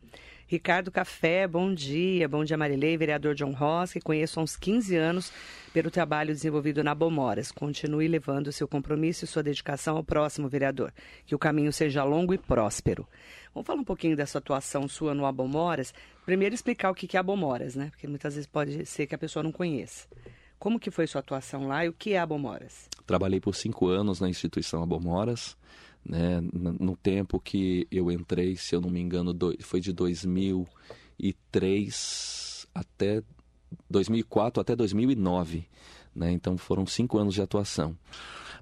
Ricardo 0.48 0.92
Café, 0.92 1.48
bom 1.48 1.74
dia. 1.74 2.30
Bom 2.30 2.44
dia, 2.44 2.56
Marilei, 2.56 2.96
vereador 2.96 3.34
John 3.34 3.52
Ross, 3.52 3.94
que 3.94 4.00
conheço 4.00 4.40
há 4.40 4.44
uns 4.44 4.56
15 4.56 4.96
anos 4.96 5.34
pelo 5.74 5.90
trabalho 5.90 6.32
desenvolvido 6.32 6.84
na 6.84 6.94
Bomoras. 6.94 7.52
Continue 7.52 8.08
levando 8.08 8.52
seu 8.52 8.68
compromisso 8.68 9.26
e 9.26 9.28
sua 9.28 9.42
dedicação 9.42 9.98
ao 9.98 10.04
próximo 10.04 10.48
vereador. 10.48 10.94
Que 11.26 11.34
o 11.34 11.40
caminho 11.40 11.74
seja 11.74 12.04
longo 12.04 12.32
e 12.32 12.38
próspero. 12.38 13.08
Vamos 13.56 13.66
falar 13.66 13.82
um 13.82 13.84
pouquinho 13.84 14.16
dessa 14.16 14.38
atuação 14.38 14.88
sua 14.88 15.16
no 15.16 15.26
Abomoras. 15.26 15.92
Primeiro 16.28 16.54
explicar 16.54 16.92
o 16.92 16.96
que 16.96 17.18
é 17.18 17.20
Abomoras, 17.20 17.76
né? 17.76 17.90
Porque 17.90 18.06
muitas 18.06 18.36
vezes 18.36 18.48
pode 18.48 18.86
ser 18.86 19.08
que 19.08 19.16
a 19.16 19.18
pessoa 19.18 19.42
não 19.42 19.52
conheça. 19.52 20.08
Como 20.60 20.80
que 20.80 20.92
foi 20.92 21.08
sua 21.08 21.22
atuação 21.22 21.68
lá 21.68 21.84
e 21.86 21.90
o 21.90 21.94
que 21.94 22.14
é 22.14 22.20
Abomoras? 22.20 22.88
Trabalhei 23.08 23.40
por 23.40 23.56
cinco 23.56 23.88
anos 23.88 24.20
na 24.20 24.30
instituição 24.30 24.84
Abomoras 24.84 25.58
né? 26.08 26.40
No 26.80 26.96
tempo 26.96 27.40
que 27.40 27.88
eu 27.92 28.12
entrei, 28.12 28.56
se 28.56 28.76
eu 28.76 28.82
não 28.82 28.92
me 28.92 29.02
engano, 29.02 29.36
foi 29.62 29.82
de 29.82 29.92
2003 29.92 32.68
até 32.74 33.22
2004 33.90 34.62
até 34.62 34.76
2009, 34.76 35.68
né? 36.16 36.32
Então 36.32 36.56
foram 36.58 36.86
cinco 36.86 37.18
anos 37.18 37.34
de 37.34 37.42
atuação. 37.42 37.98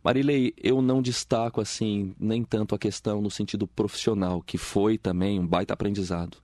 Marilei, 0.03 0.53
eu 0.57 0.81
não 0.81 1.01
destaco 1.01 1.61
assim 1.61 2.13
nem 2.19 2.43
tanto 2.43 2.75
a 2.75 2.79
questão 2.79 3.21
no 3.21 3.31
sentido 3.31 3.67
profissional, 3.67 4.41
que 4.41 4.57
foi 4.57 4.97
também 4.97 5.39
um 5.39 5.47
baita 5.47 5.73
aprendizado, 5.73 6.37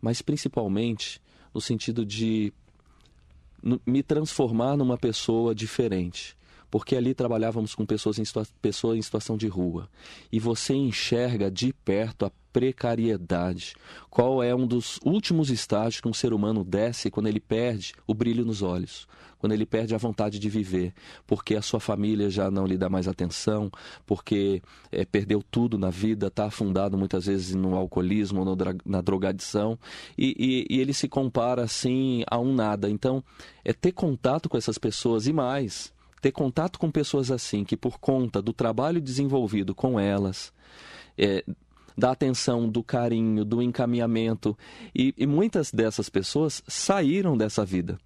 mas 0.00 0.20
principalmente 0.20 1.20
no 1.54 1.60
sentido 1.60 2.04
de 2.04 2.52
me 3.86 4.02
transformar 4.02 4.76
numa 4.76 4.98
pessoa 4.98 5.54
diferente 5.54 6.35
porque 6.70 6.96
ali 6.96 7.14
trabalhávamos 7.14 7.74
com 7.74 7.86
pessoas 7.86 8.18
em, 8.18 8.24
pessoas 8.60 8.98
em 8.98 9.02
situação 9.02 9.36
de 9.36 9.46
rua. 9.46 9.88
E 10.30 10.38
você 10.38 10.74
enxerga 10.74 11.50
de 11.50 11.72
perto 11.72 12.26
a 12.26 12.32
precariedade. 12.52 13.74
Qual 14.08 14.42
é 14.42 14.54
um 14.54 14.66
dos 14.66 14.98
últimos 15.04 15.50
estágios 15.50 16.00
que 16.00 16.08
um 16.08 16.14
ser 16.14 16.32
humano 16.32 16.64
desce 16.64 17.10
quando 17.10 17.26
ele 17.26 17.38
perde 17.38 17.92
o 18.06 18.14
brilho 18.14 18.46
nos 18.46 18.62
olhos, 18.62 19.06
quando 19.38 19.52
ele 19.52 19.66
perde 19.66 19.94
a 19.94 19.98
vontade 19.98 20.38
de 20.38 20.48
viver, 20.48 20.94
porque 21.26 21.54
a 21.54 21.60
sua 21.60 21.80
família 21.80 22.30
já 22.30 22.50
não 22.50 22.66
lhe 22.66 22.78
dá 22.78 22.88
mais 22.88 23.06
atenção, 23.06 23.70
porque 24.06 24.62
é, 24.90 25.04
perdeu 25.04 25.42
tudo 25.42 25.76
na 25.76 25.90
vida, 25.90 26.28
está 26.28 26.46
afundado 26.46 26.96
muitas 26.96 27.26
vezes 27.26 27.54
no 27.54 27.74
alcoolismo, 27.74 28.42
no, 28.42 28.56
na 28.86 29.02
drogadição, 29.02 29.78
e, 30.16 30.64
e, 30.70 30.76
e 30.76 30.80
ele 30.80 30.94
se 30.94 31.08
compara 31.08 31.62
assim 31.62 32.24
a 32.26 32.38
um 32.38 32.54
nada. 32.54 32.88
Então, 32.88 33.22
é 33.64 33.74
ter 33.74 33.92
contato 33.92 34.48
com 34.48 34.56
essas 34.56 34.78
pessoas 34.78 35.26
e 35.26 35.32
mais 35.32 35.94
ter 36.20 36.32
contato 36.32 36.78
com 36.78 36.90
pessoas 36.90 37.30
assim, 37.30 37.64
que 37.64 37.76
por 37.76 37.98
conta 37.98 38.40
do 38.40 38.52
trabalho 38.52 39.00
desenvolvido 39.00 39.74
com 39.74 39.98
elas, 39.98 40.52
é, 41.16 41.44
da 41.96 42.10
atenção, 42.10 42.68
do 42.68 42.82
carinho, 42.82 43.44
do 43.44 43.62
encaminhamento, 43.62 44.56
e, 44.94 45.14
e 45.16 45.26
muitas 45.26 45.70
dessas 45.70 46.08
pessoas 46.08 46.62
saíram 46.66 47.36
dessa 47.36 47.64
vida. 47.64 47.98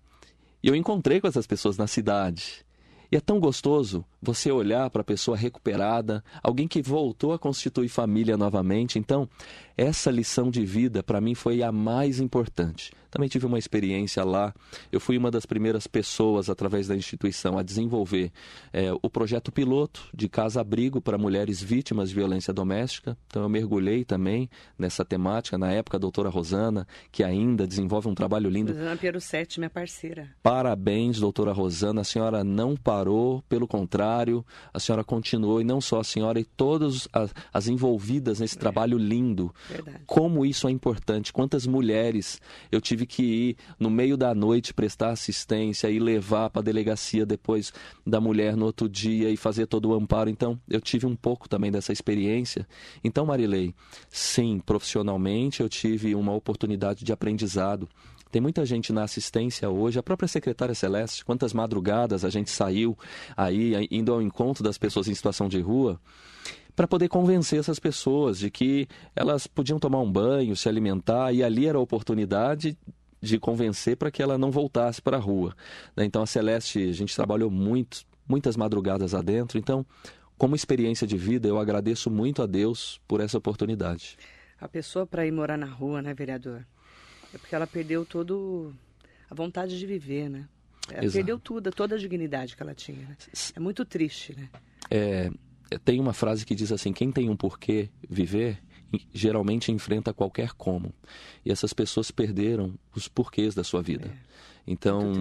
E 0.62 0.69
eu 0.69 0.76
encontrei 0.76 1.21
com 1.21 1.26
essas 1.26 1.47
pessoas 1.47 1.76
na 1.76 1.87
cidade. 1.87 2.64
E 3.11 3.17
é 3.17 3.21
tão 3.21 3.40
gostoso 3.40 4.05
você 4.23 4.52
olhar 4.52 4.88
para 4.90 5.00
a 5.00 5.05
pessoa 5.05 5.37
recuperada, 5.37 6.23
alguém 6.43 6.69
que 6.69 6.83
voltou 6.83 7.33
a 7.33 7.38
constituir 7.38 7.88
família 7.88 8.37
novamente. 8.37 8.99
Então, 8.99 9.29
essa 9.76 10.11
lição 10.11 10.50
de 10.50 10.64
vida 10.64 11.02
para 11.02 11.21
mim 11.21 11.35
foi 11.35 11.62
a 11.62 11.73
mais 11.73 12.21
importante. 12.21 12.93
Também 13.11 13.29
tive 13.29 13.47
uma 13.47 13.59
experiência 13.59 14.23
lá. 14.23 14.55
Eu 14.93 15.00
fui 15.00 15.19
uma 15.19 15.31
das 15.31 15.45
primeiras 15.45 15.87
pessoas, 15.87 16.49
através 16.49 16.87
da 16.87 16.95
instituição, 16.95 17.59
a 17.59 17.62
desenvolver 17.62 18.31
é, 18.73 18.93
o 19.02 19.11
projeto 19.11 19.50
piloto 19.50 20.09
de 20.14 20.29
casa-abrigo 20.29 21.00
para 21.00 21.19
mulheres 21.19 21.61
vítimas 21.61 22.11
de 22.11 22.14
violência 22.14 22.52
doméstica. 22.52 23.17
Então, 23.26 23.43
eu 23.43 23.49
mergulhei 23.49 24.05
também 24.05 24.49
nessa 24.79 25.05
temática. 25.05 25.59
Na 25.59 25.73
época, 25.73 25.97
a 25.97 26.00
doutora 26.00 26.29
Rosana, 26.29 26.87
que 27.11 27.25
ainda 27.25 27.67
desenvolve 27.67 28.07
um 28.07 28.14
trabalho 28.14 28.49
lindo. 28.49 28.73
Rosana 28.73 28.97
Piero 28.97 29.21
Sete, 29.21 29.59
minha 29.59 29.71
parceira. 29.71 30.29
Parabéns, 30.43 31.19
doutora 31.19 31.52
Rosana. 31.52 32.02
A 32.02 32.05
senhora 32.05 32.45
não 32.45 32.76
parou, 32.76 33.00
pelo 33.49 33.66
contrário, 33.66 34.45
a 34.73 34.80
senhora 34.80 35.04
continuou, 35.04 35.61
e 35.61 35.64
não 35.64 35.80
só 35.80 36.00
a 36.00 36.04
senhora, 36.04 36.40
e 36.40 36.45
todas 36.45 37.09
as, 37.12 37.35
as 37.52 37.69
envolvidas 37.69 38.40
nesse 38.40 38.57
é. 38.57 38.61
trabalho 38.61 38.99
lindo. 38.99 39.54
Verdade. 39.69 40.00
Como 40.07 40.45
isso 40.45 40.69
é 40.69 40.71
importante. 40.71 41.33
Quantas 41.33 41.66
mulheres 41.66 42.40
eu 42.71 42.80
tive 42.80 43.07
que 43.07 43.23
ir 43.23 43.57
no 43.78 43.90
meio 43.90 44.16
da 44.16 44.35
noite 44.35 44.75
prestar 44.75 45.11
assistência 45.11 45.90
e 45.90 45.99
levar 45.99 46.50
para 46.50 46.61
a 46.61 46.64
delegacia 46.64 47.25
depois 47.25 47.73
da 48.07 48.21
mulher 48.21 48.57
no 48.57 48.66
outro 48.66 48.88
dia 48.88 49.30
e 49.30 49.37
fazer 49.37 49.66
todo 49.66 49.90
o 49.90 49.95
amparo. 49.95 50.30
Então, 50.30 50.59
eu 50.69 50.80
tive 50.80 51.07
um 51.07 51.16
pouco 51.16 51.49
também 51.49 51.71
dessa 51.71 51.92
experiência. 51.92 52.66
Então, 53.02 53.26
Marilei, 53.26 53.75
sim, 54.09 54.61
profissionalmente 54.64 55.61
eu 55.61 55.69
tive 55.69 56.14
uma 56.14 56.33
oportunidade 56.35 57.04
de 57.04 57.12
aprendizado. 57.12 57.88
Tem 58.30 58.40
muita 58.40 58.64
gente 58.64 58.92
na 58.92 59.02
assistência 59.02 59.68
hoje, 59.68 59.99
a 59.99 60.02
própria 60.02 60.28
secretária 60.28 60.75
Celeste, 60.75 61.25
quantas 61.25 61.52
madrugadas 61.52 62.25
a 62.25 62.30
gente 62.30 62.50
saiu 62.50 62.96
aí, 63.37 63.88
indo 63.90 64.12
ao 64.12 64.22
encontro 64.22 64.62
das 64.62 64.78
pessoas 64.78 65.08
em 65.08 65.14
situação 65.14 65.49
de 65.49 65.60
rua 65.60 66.00
para 66.76 66.87
poder 66.87 67.08
convencer 67.08 67.58
essas 67.58 67.78
pessoas 67.78 68.38
de 68.38 68.50
que 68.50 68.88
elas 69.14 69.46
podiam 69.46 69.78
tomar 69.78 70.00
um 70.00 70.10
banho, 70.10 70.56
se 70.56 70.68
alimentar, 70.68 71.32
e 71.32 71.42
ali 71.42 71.66
era 71.66 71.76
a 71.76 71.80
oportunidade 71.80 72.78
de 73.20 73.38
convencer 73.38 73.96
para 73.96 74.10
que 74.10 74.22
ela 74.22 74.38
não 74.38 74.50
voltasse 74.50 75.02
para 75.02 75.16
a 75.16 75.20
rua. 75.20 75.54
Né? 75.96 76.04
Então 76.04 76.22
a 76.22 76.26
Celeste, 76.26 76.88
a 76.88 76.92
gente 76.92 77.14
trabalhou 77.14 77.50
muito, 77.50 78.02
muitas 78.26 78.56
madrugadas 78.56 79.12
adentro, 79.14 79.58
então 79.58 79.84
como 80.38 80.56
experiência 80.56 81.06
de 81.06 81.18
vida, 81.18 81.46
eu 81.46 81.58
agradeço 81.58 82.10
muito 82.10 82.42
a 82.42 82.46
Deus 82.46 82.99
por 83.06 83.20
essa 83.20 83.37
oportunidade. 83.37 84.16
A 84.58 84.66
pessoa 84.66 85.06
para 85.06 85.26
ir 85.26 85.32
morar 85.32 85.58
na 85.58 85.66
rua, 85.66 86.00
né, 86.00 86.14
vereador? 86.14 86.64
É 87.34 87.38
porque 87.38 87.54
ela 87.54 87.66
perdeu 87.66 88.04
todo 88.04 88.75
a 89.30 89.34
vontade 89.34 89.78
de 89.78 89.87
viver, 89.87 90.28
né? 90.28 90.49
Ela 90.90 91.04
Exato. 91.04 91.12
perdeu 91.12 91.38
tudo, 91.38 91.70
toda 91.70 91.94
a 91.94 91.99
dignidade 91.99 92.56
que 92.56 92.62
ela 92.62 92.75
tinha. 92.75 93.06
Né? 93.06 93.16
É 93.54 93.60
muito 93.60 93.84
triste, 93.84 94.34
né? 94.37 94.49
É, 94.90 95.30
tem 95.84 96.00
uma 96.00 96.12
frase 96.12 96.44
que 96.44 96.54
diz 96.54 96.72
assim: 96.72 96.92
quem 96.92 97.12
tem 97.12 97.30
um 97.30 97.37
porquê 97.37 97.88
viver 98.08 98.60
geralmente 99.12 99.70
enfrenta 99.70 100.12
qualquer 100.12 100.52
como. 100.52 100.92
E 101.44 101.52
essas 101.52 101.72
pessoas 101.72 102.10
perderam 102.10 102.75
os 102.94 103.06
porquês 103.06 103.54
da 103.54 103.62
sua 103.62 103.82
vida. 103.82 104.08
É. 104.08 104.30
Então, 104.66 105.12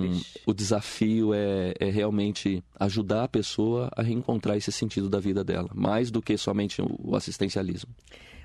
o 0.46 0.54
desafio 0.54 1.34
é, 1.34 1.74
é, 1.80 1.90
realmente 1.90 2.64
ajudar 2.80 3.24
a 3.24 3.28
pessoa 3.28 3.90
a 3.96 4.02
reencontrar 4.02 4.58
esse 4.58 4.72
sentido 4.72 5.10
da 5.10 5.20
vida 5.20 5.44
dela, 5.44 5.70
mais 5.74 6.12
do 6.12 6.22
que 6.22 6.38
somente 6.38 6.82
o 6.82 7.16
assistencialismo. 7.16 7.90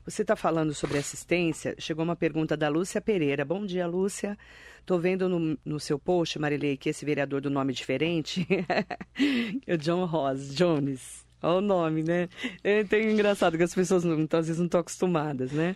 Você 0.05 0.21
está 0.21 0.37
falando 0.37 0.75
sobre 0.75 0.99
assistência. 0.99 1.75
Chegou 1.79 2.05
uma 2.05 2.15
pergunta 2.15 2.55
da 2.55 2.69
Lúcia 2.69 3.01
Pereira. 3.01 3.43
Bom 3.43 3.65
dia, 3.65 3.87
Lúcia. 3.87 4.37
Estou 4.79 5.01
vendo 5.01 5.31
no, 5.31 5.59
no, 5.65 5.81
seu 5.81 5.99
post, 5.99 6.39
Marilei, 6.39 6.77
que 6.77 6.91
esse 6.91 7.07
vereador 7.07 7.41
do 7.41 7.49
nome 7.49 7.73
diferente 7.73 8.47
é 9.67 9.75
o 9.75 9.79
John 9.79 10.05
Ross 10.05 10.55
Jones. 10.55 11.25
Olha 11.43 11.57
o 11.57 11.61
nome, 11.63 12.03
né? 12.03 12.29
É, 12.63 12.85
tem 12.85 13.11
engraçado 13.13 13.57
que 13.57 13.63
as 13.63 13.75
pessoas 13.75 14.05
não, 14.05 14.21
então, 14.21 14.41
às 14.41 14.47
vezes 14.47 14.59
não 14.59 14.67
estão 14.67 14.81
acostumadas, 14.81 15.53
né? 15.53 15.75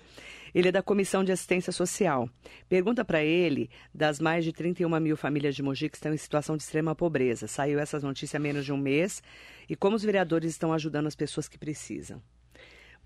Ele 0.55 0.69
é 0.69 0.73
da 0.73 0.83
Comissão 0.83 1.25
de 1.25 1.33
Assistência 1.33 1.73
Social. 1.73 2.29
Pergunta 2.69 3.07
para 3.07 3.25
ele 3.25 3.71
das 3.95 4.21
mais 4.21 4.45
de 4.45 4.53
31 4.53 5.01
mil 5.01 5.17
famílias 5.17 5.57
de 5.57 5.63
Mogi 5.63 5.89
que 5.89 5.97
estão 5.97 6.13
em 6.13 6.19
situação 6.19 6.55
de 6.55 6.63
extrema 6.63 6.95
pobreza. 6.95 7.47
Saiu 7.47 7.79
essa 7.79 7.99
notícia 8.01 8.37
há 8.37 8.41
menos 8.41 8.67
de 8.67 8.75
um 8.75 8.79
mês. 8.79 9.23
E 9.71 9.75
como 9.75 9.97
os 9.97 10.03
vereadores 10.03 10.51
estão 10.51 10.73
ajudando 10.75 11.07
as 11.07 11.17
pessoas 11.17 11.49
que 11.49 11.59
precisam. 11.59 12.23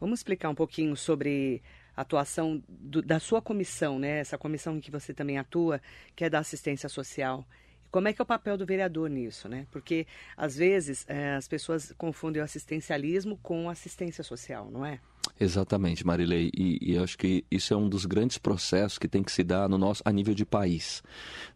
Vamos 0.02 0.18
explicar 0.18 0.48
um 0.48 0.54
pouquinho 0.56 0.96
sobre 0.96 1.62
a 1.96 2.00
atuação 2.00 2.60
do, 2.68 3.00
da 3.00 3.20
sua 3.20 3.40
comissão, 3.40 4.00
né? 4.00 4.18
Essa 4.18 4.36
comissão 4.36 4.76
em 4.76 4.80
que 4.80 4.90
você 4.90 5.14
também 5.14 5.38
atua, 5.38 5.80
que 6.16 6.24
é 6.24 6.28
da 6.28 6.40
assistência 6.40 6.88
social 6.88 7.46
Como 7.88 8.08
é 8.08 8.12
que 8.12 8.20
é 8.20 8.24
o 8.24 8.26
papel 8.26 8.58
do 8.58 8.66
vereador 8.66 9.08
nisso, 9.08 9.48
né? 9.48 9.64
Porque 9.70 10.04
às 10.36 10.56
vezes 10.56 11.04
é, 11.08 11.36
as 11.36 11.46
pessoas 11.46 11.92
confundem 11.96 12.42
o 12.42 12.44
assistencialismo 12.44 13.38
com 13.44 13.70
assistência 13.70 14.24
social, 14.24 14.68
não 14.72 14.84
é? 14.84 14.98
Exatamente, 15.38 16.06
Marilei. 16.06 16.50
E, 16.56 16.92
e 16.92 16.98
acho 16.98 17.16
que 17.16 17.44
isso 17.50 17.72
é 17.72 17.76
um 17.76 17.88
dos 17.88 18.04
grandes 18.04 18.38
processos 18.38 18.98
que 18.98 19.08
tem 19.08 19.22
que 19.22 19.32
se 19.32 19.42
dar 19.42 19.68
no 19.68 19.78
nosso, 19.78 20.02
a 20.04 20.12
nível 20.12 20.34
de 20.34 20.44
país. 20.44 21.02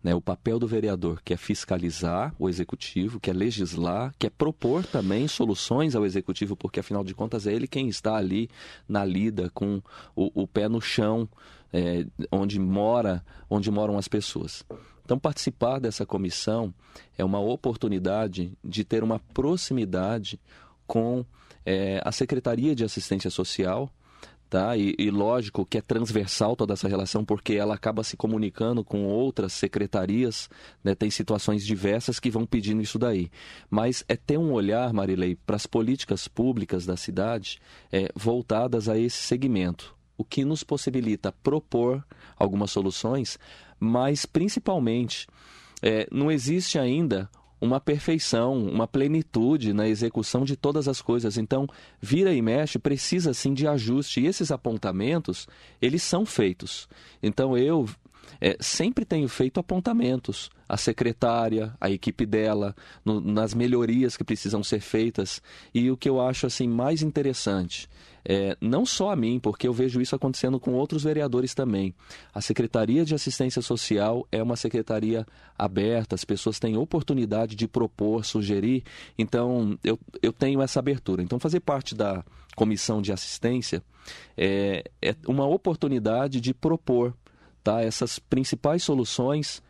Né? 0.02 0.14
O 0.14 0.20
papel 0.20 0.58
do 0.58 0.66
vereador, 0.66 1.20
que 1.24 1.34
é 1.34 1.36
fiscalizar 1.36 2.34
o 2.38 2.48
executivo, 2.48 3.20
que 3.20 3.30
é 3.30 3.32
legislar, 3.32 4.14
que 4.18 4.26
é 4.26 4.30
propor 4.30 4.84
também 4.84 5.28
soluções 5.28 5.94
ao 5.94 6.04
executivo, 6.04 6.56
porque 6.56 6.80
afinal 6.80 7.04
de 7.04 7.14
contas 7.14 7.46
é 7.46 7.52
ele 7.52 7.66
quem 7.66 7.88
está 7.88 8.16
ali 8.16 8.48
na 8.88 9.04
lida 9.04 9.50
com 9.50 9.82
o, 10.14 10.42
o 10.42 10.46
pé 10.46 10.68
no 10.68 10.80
chão, 10.80 11.28
é, 11.72 12.06
onde 12.30 12.58
mora, 12.58 13.24
onde 13.50 13.70
moram 13.70 13.98
as 13.98 14.08
pessoas. 14.08 14.64
Então, 15.04 15.18
participar 15.18 15.78
dessa 15.78 16.04
comissão 16.04 16.74
é 17.16 17.24
uma 17.24 17.38
oportunidade 17.38 18.52
de 18.64 18.82
ter 18.82 19.04
uma 19.04 19.20
proximidade 19.32 20.40
com 20.84 21.24
é, 21.66 22.00
a 22.04 22.12
Secretaria 22.12 22.74
de 22.76 22.84
Assistência 22.84 23.28
Social, 23.28 23.90
tá? 24.48 24.76
E, 24.76 24.94
e, 24.96 25.10
lógico 25.10 25.66
que 25.66 25.78
é 25.78 25.80
transversal 25.80 26.54
toda 26.54 26.74
essa 26.74 26.88
relação, 26.88 27.24
porque 27.24 27.54
ela 27.54 27.74
acaba 27.74 28.04
se 28.04 28.16
comunicando 28.16 28.84
com 28.84 29.04
outras 29.04 29.52
secretarias, 29.52 30.48
né? 30.82 30.94
tem 30.94 31.10
situações 31.10 31.66
diversas 31.66 32.20
que 32.20 32.30
vão 32.30 32.46
pedindo 32.46 32.80
isso 32.80 32.98
daí. 32.98 33.28
Mas 33.68 34.04
é 34.08 34.14
ter 34.16 34.38
um 34.38 34.52
olhar, 34.52 34.92
Marilei, 34.92 35.34
para 35.34 35.56
as 35.56 35.66
políticas 35.66 36.28
públicas 36.28 36.86
da 36.86 36.96
cidade 36.96 37.58
é, 37.92 38.08
voltadas 38.14 38.88
a 38.88 38.96
esse 38.96 39.18
segmento, 39.18 39.94
o 40.16 40.24
que 40.24 40.44
nos 40.44 40.62
possibilita 40.62 41.32
propor 41.42 42.04
algumas 42.38 42.70
soluções, 42.70 43.38
mas 43.78 44.24
principalmente 44.24 45.26
é, 45.82 46.06
não 46.10 46.30
existe 46.30 46.78
ainda 46.78 47.28
uma 47.60 47.80
perfeição, 47.80 48.58
uma 48.58 48.86
plenitude 48.86 49.72
na 49.72 49.88
execução 49.88 50.44
de 50.44 50.56
todas 50.56 50.88
as 50.88 51.00
coisas. 51.00 51.38
Então, 51.38 51.66
vira 52.00 52.32
e 52.32 52.42
mexe 52.42 52.78
precisa 52.78 53.32
sim 53.32 53.54
de 53.54 53.66
ajuste. 53.66 54.20
E 54.20 54.26
esses 54.26 54.50
apontamentos, 54.50 55.46
eles 55.80 56.02
são 56.02 56.26
feitos. 56.26 56.88
Então, 57.22 57.56
eu 57.56 57.88
é, 58.40 58.56
sempre 58.60 59.04
tenho 59.04 59.28
feito 59.28 59.58
apontamentos 59.58 60.50
à 60.68 60.76
secretária, 60.76 61.74
à 61.80 61.90
equipe 61.90 62.26
dela, 62.26 62.74
no, 63.04 63.20
nas 63.20 63.54
melhorias 63.54 64.16
que 64.16 64.24
precisam 64.24 64.62
ser 64.62 64.80
feitas. 64.80 65.40
E 65.72 65.90
o 65.90 65.96
que 65.96 66.08
eu 66.08 66.20
acho 66.20 66.46
assim 66.46 66.68
mais 66.68 67.02
interessante 67.02 67.88
é, 68.28 68.56
não 68.60 68.84
só 68.84 69.10
a 69.10 69.16
mim, 69.16 69.38
porque 69.38 69.68
eu 69.68 69.72
vejo 69.72 70.00
isso 70.00 70.16
acontecendo 70.16 70.58
com 70.58 70.74
outros 70.74 71.04
vereadores 71.04 71.54
também. 71.54 71.94
A 72.34 72.40
Secretaria 72.40 73.04
de 73.04 73.14
Assistência 73.14 73.62
Social 73.62 74.26
é 74.32 74.42
uma 74.42 74.56
secretaria 74.56 75.24
aberta, 75.56 76.16
as 76.16 76.24
pessoas 76.24 76.58
têm 76.58 76.76
oportunidade 76.76 77.54
de 77.54 77.68
propor, 77.68 78.24
sugerir, 78.24 78.82
então 79.16 79.78
eu, 79.84 79.96
eu 80.20 80.32
tenho 80.32 80.60
essa 80.60 80.80
abertura. 80.80 81.22
Então, 81.22 81.38
fazer 81.38 81.60
parte 81.60 81.94
da 81.94 82.24
comissão 82.56 83.00
de 83.00 83.12
assistência 83.12 83.80
é, 84.36 84.90
é 85.00 85.14
uma 85.28 85.46
oportunidade 85.46 86.40
de 86.40 86.52
propor 86.52 87.14
tá, 87.62 87.80
essas 87.80 88.18
principais 88.18 88.82
soluções 88.82 89.62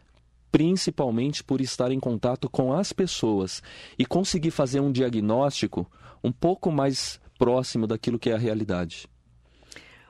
principalmente 0.50 1.44
por 1.44 1.60
estar 1.60 1.92
em 1.92 2.00
contato 2.00 2.48
com 2.48 2.72
as 2.72 2.90
pessoas 2.90 3.62
e 3.98 4.06
conseguir 4.06 4.50
fazer 4.50 4.80
um 4.80 4.90
diagnóstico 4.90 5.86
um 6.24 6.32
pouco 6.32 6.72
mais 6.72 7.20
próximo 7.38 7.86
daquilo 7.86 8.18
que 8.18 8.30
é 8.30 8.34
a 8.34 8.38
realidade. 8.38 9.08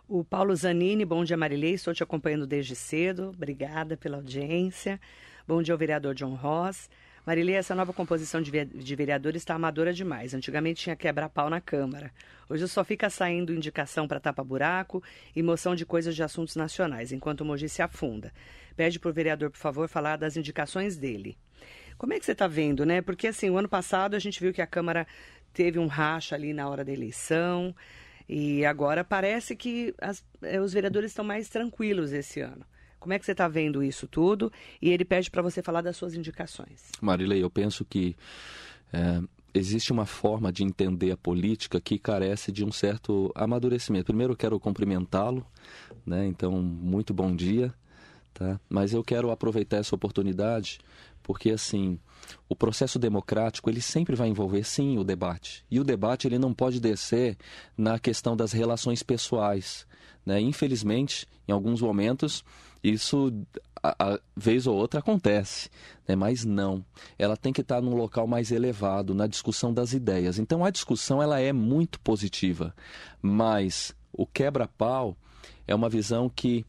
O 0.09 0.25
Paulo 0.25 0.55
Zanini, 0.55 1.05
bom 1.05 1.25
dia 1.25 1.37
Marilei, 1.37 1.75
estou 1.75 1.93
te 1.93 2.03
acompanhando 2.03 2.47
desde 2.47 2.77
cedo, 2.77 3.31
obrigada 3.35 3.97
pela 3.97 4.19
audiência. 4.19 5.01
Bom 5.49 5.63
dia 5.63 5.75
ao 5.75 5.79
vereador 5.79 6.15
John 6.15 6.35
Ross. 6.35 6.89
Marilei, 7.27 7.57
essa 7.57 7.75
nova 7.75 7.93
composição 7.93 8.41
de, 8.41 8.95
vereadores 8.95 9.43
está 9.43 9.57
amadora 9.57 9.93
demais. 9.93 10.33
Antigamente 10.33 10.83
tinha 10.83 10.95
quebra-pau 10.95 11.51
na 11.51 11.61
Câmara. 11.61 12.13
Hoje 12.49 12.69
só 12.69 12.85
fica 12.85 13.11
saindo 13.11 13.53
indicação 13.53 14.07
para 14.07 14.21
tapa-buraco 14.21 15.03
e 15.35 15.43
moção 15.43 15.75
de 15.75 15.85
coisas 15.85 16.15
de 16.15 16.23
assuntos 16.23 16.55
nacionais, 16.55 17.11
enquanto 17.11 17.41
o 17.41 17.45
Mogi 17.45 17.69
se 17.69 17.83
afunda. 17.83 18.33
Pede 18.77 19.01
para 19.01 19.11
o 19.11 19.13
vereador, 19.13 19.51
por 19.51 19.59
favor, 19.59 19.89
falar 19.89 20.17
das 20.17 20.37
indicações 20.37 20.97
dele. 20.97 21.37
Como 21.99 22.13
é 22.13 22.21
que 22.21 22.25
você 22.25 22.31
está 22.31 22.47
vendo, 22.47 22.87
né? 22.87 23.03
Porque 23.03 23.27
assim, 23.27 23.51
o 23.51 23.59
ano 23.59 23.69
passado 23.69 24.15
a 24.15 24.21
gente 24.21 24.39
viu 24.39 24.53
que 24.53 24.63
a 24.63 24.67
Câmara 24.67 25.05
teve 25.57 25.79
um 25.79 25.87
racha 25.87 26.35
ali 26.35 26.53
na 26.53 26.69
hora 26.69 26.85
da 26.85 26.93
eleição. 26.93 27.75
E 28.29 28.67
agora 28.67 29.03
parece 29.03 29.57
que 29.57 29.95
as, 29.99 30.23
eh, 30.43 30.61
os 30.61 30.75
vereadores 30.75 31.13
estão 31.13 31.25
mais 31.25 31.49
tranquilos 31.49 32.13
esse 32.13 32.41
ano. 32.41 32.63
Como 33.01 33.15
é 33.15 33.19
que 33.19 33.25
você 33.25 33.33
está 33.33 33.49
vendo 33.49 33.83
isso 33.83 34.07
tudo? 34.07 34.53
E 34.83 34.91
ele 34.91 35.05
pede 35.05 35.31
para 35.31 35.41
você 35.41 35.63
falar 35.63 35.81
das 35.81 35.97
suas 35.97 36.15
indicações. 36.15 36.91
Marilei, 37.01 37.43
eu 37.43 37.49
penso 37.49 37.85
que 37.85 38.17
é, 38.93 39.23
existe 39.55 39.93
uma 39.93 40.05
forma 40.05 40.53
de 40.53 40.63
entender 40.63 41.13
a 41.13 41.17
política 41.17 41.81
que 41.81 41.99
carece 41.99 42.53
de 42.53 42.65
um 42.65 42.73
certo 42.73 43.33
amadurecimento. 43.35 44.07
Primeiro, 44.07 44.33
eu 44.33 44.37
quero 44.37 44.61
cumprimentá-lo, 44.61 45.47
né? 46.05 46.27
Então, 46.27 46.61
muito 46.61 47.15
bom 47.15 47.35
dia, 47.35 47.73
tá? 48.37 48.61
Mas 48.69 48.93
eu 48.93 49.03
quero 49.03 49.31
aproveitar 49.31 49.79
essa 49.79 49.95
oportunidade 49.95 50.79
porque 51.23 51.51
assim 51.51 51.99
o 52.49 52.55
processo 52.55 52.99
democrático 52.99 53.69
ele 53.69 53.81
sempre 53.81 54.15
vai 54.15 54.29
envolver 54.29 54.63
sim 54.63 54.99
o 54.99 55.03
debate 55.03 55.65
e 55.71 55.81
o 55.81 55.85
debate 55.85 56.29
ele 56.29 56.39
não 56.39 56.53
pode 56.53 56.79
descer 56.79 57.37
na 57.77 57.99
questão 57.99 58.37
das 58.37 58.53
relações 58.53 59.03
pessoais 59.03 59.87
né? 60.25 60.41
infelizmente 60.41 61.27
em 61.49 61.53
alguns 61.53 61.81
momentos 61.81 62.45
isso 62.85 63.33
a, 63.83 64.13
a 64.13 64.21
vez 64.37 64.67
ou 64.69 64.77
outra 64.77 65.01
acontece 65.01 65.69
né? 66.07 66.15
mas 66.15 66.45
não 66.45 66.85
ela 67.19 67.37
tem 67.37 67.53
que 67.53 67.63
estar 67.63 67.81
num 67.81 67.97
local 67.97 68.27
mais 68.29 68.53
elevado 68.53 69.13
na 69.13 69.27
discussão 69.27 69.75
das 69.75 69.95
ideias 69.95 70.39
então 70.39 70.65
a 70.65 70.71
discussão 70.71 71.21
ela 71.21 71.41
é 71.41 71.53
muito 71.53 71.99
positiva 72.01 72.73
mas 73.21 73.97
o 74.13 74.27
quebra-pau 74.27 75.17
é 75.67 75.75
uma 75.75 75.89
visão 75.89 76.29
que 76.29 76.65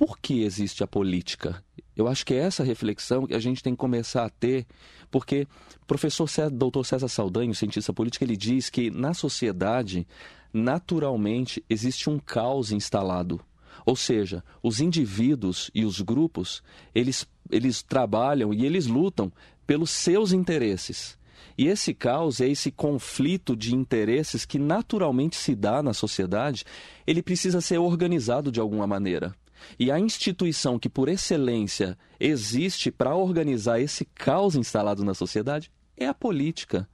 por 0.00 0.18
que 0.18 0.44
existe 0.44 0.82
a 0.82 0.86
política? 0.86 1.62
Eu 1.94 2.08
acho 2.08 2.24
que 2.24 2.32
é 2.32 2.38
essa 2.38 2.64
reflexão 2.64 3.26
que 3.26 3.34
a 3.34 3.38
gente 3.38 3.62
tem 3.62 3.74
que 3.74 3.78
começar 3.80 4.24
a 4.24 4.30
ter, 4.30 4.66
porque 5.10 5.46
professor 5.86 6.26
César, 6.26 6.48
doutor 6.48 6.86
César 6.86 7.06
Saldanha, 7.06 7.52
cientista 7.52 7.92
político, 7.92 8.24
ele 8.24 8.34
diz 8.34 8.70
que 8.70 8.90
na 8.90 9.12
sociedade, 9.12 10.08
naturalmente, 10.54 11.62
existe 11.68 12.08
um 12.08 12.18
caos 12.18 12.72
instalado. 12.72 13.42
Ou 13.84 13.94
seja, 13.94 14.42
os 14.62 14.80
indivíduos 14.80 15.70
e 15.74 15.84
os 15.84 16.00
grupos, 16.00 16.62
eles, 16.94 17.28
eles 17.50 17.82
trabalham 17.82 18.54
e 18.54 18.64
eles 18.64 18.86
lutam 18.86 19.30
pelos 19.66 19.90
seus 19.90 20.32
interesses. 20.32 21.18
E 21.58 21.66
esse 21.66 21.92
caos, 21.92 22.40
é 22.40 22.48
esse 22.48 22.70
conflito 22.70 23.54
de 23.54 23.74
interesses 23.74 24.46
que 24.46 24.58
naturalmente 24.58 25.36
se 25.36 25.54
dá 25.54 25.82
na 25.82 25.92
sociedade, 25.92 26.64
ele 27.06 27.22
precisa 27.22 27.60
ser 27.60 27.76
organizado 27.76 28.50
de 28.50 28.60
alguma 28.60 28.86
maneira. 28.86 29.36
E 29.78 29.90
a 29.90 29.98
instituição 29.98 30.78
que, 30.78 30.88
por 30.88 31.08
excelência, 31.08 31.96
existe 32.18 32.90
para 32.90 33.14
organizar 33.14 33.80
esse 33.80 34.04
caos 34.04 34.54
instalado 34.54 35.04
na 35.04 35.14
sociedade 35.14 35.70
é 35.96 36.06
a 36.06 36.14
política. 36.14 36.88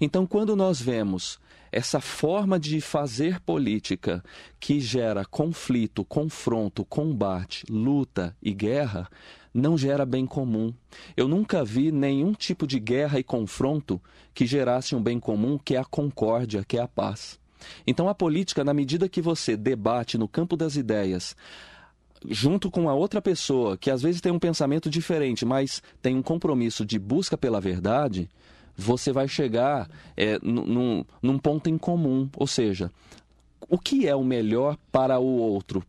Então, 0.00 0.26
quando 0.26 0.56
nós 0.56 0.80
vemos 0.80 1.38
essa 1.70 2.00
forma 2.00 2.58
de 2.58 2.80
fazer 2.80 3.40
política 3.40 4.24
que 4.58 4.80
gera 4.80 5.24
conflito, 5.24 6.04
confronto, 6.04 6.84
combate, 6.84 7.64
luta 7.68 8.34
e 8.42 8.52
guerra, 8.54 9.08
não 9.52 9.76
gera 9.76 10.06
bem 10.06 10.26
comum. 10.26 10.72
Eu 11.16 11.28
nunca 11.28 11.64
vi 11.64 11.90
nenhum 11.90 12.32
tipo 12.32 12.66
de 12.66 12.78
guerra 12.78 13.18
e 13.18 13.24
confronto 13.24 14.00
que 14.32 14.46
gerasse 14.46 14.94
um 14.94 15.02
bem 15.02 15.18
comum, 15.18 15.58
que 15.58 15.74
é 15.74 15.78
a 15.78 15.84
concórdia, 15.84 16.64
que 16.66 16.78
é 16.78 16.80
a 16.80 16.88
paz. 16.88 17.38
Então, 17.86 18.08
a 18.08 18.14
política, 18.14 18.62
na 18.62 18.72
medida 18.72 19.08
que 19.08 19.20
você 19.20 19.56
debate 19.56 20.16
no 20.16 20.28
campo 20.28 20.56
das 20.56 20.76
ideias 20.76 21.34
junto 22.26 22.70
com 22.70 22.88
a 22.88 22.94
outra 22.94 23.20
pessoa, 23.20 23.76
que 23.76 23.90
às 23.90 24.02
vezes 24.02 24.20
tem 24.20 24.32
um 24.32 24.38
pensamento 24.38 24.88
diferente, 24.88 25.44
mas 25.44 25.82
tem 26.00 26.16
um 26.16 26.22
compromisso 26.22 26.84
de 26.84 26.98
busca 26.98 27.36
pela 27.36 27.60
verdade, 27.60 28.28
você 28.76 29.12
vai 29.12 29.26
chegar 29.26 29.90
é, 30.16 30.38
num, 30.40 31.04
num 31.20 31.38
ponto 31.38 31.68
em 31.68 31.76
comum. 31.76 32.28
Ou 32.36 32.46
seja, 32.46 32.92
o 33.68 33.76
que 33.76 34.06
é 34.06 34.14
o 34.14 34.22
melhor 34.22 34.76
para 34.92 35.18
o 35.18 35.26
outro, 35.26 35.82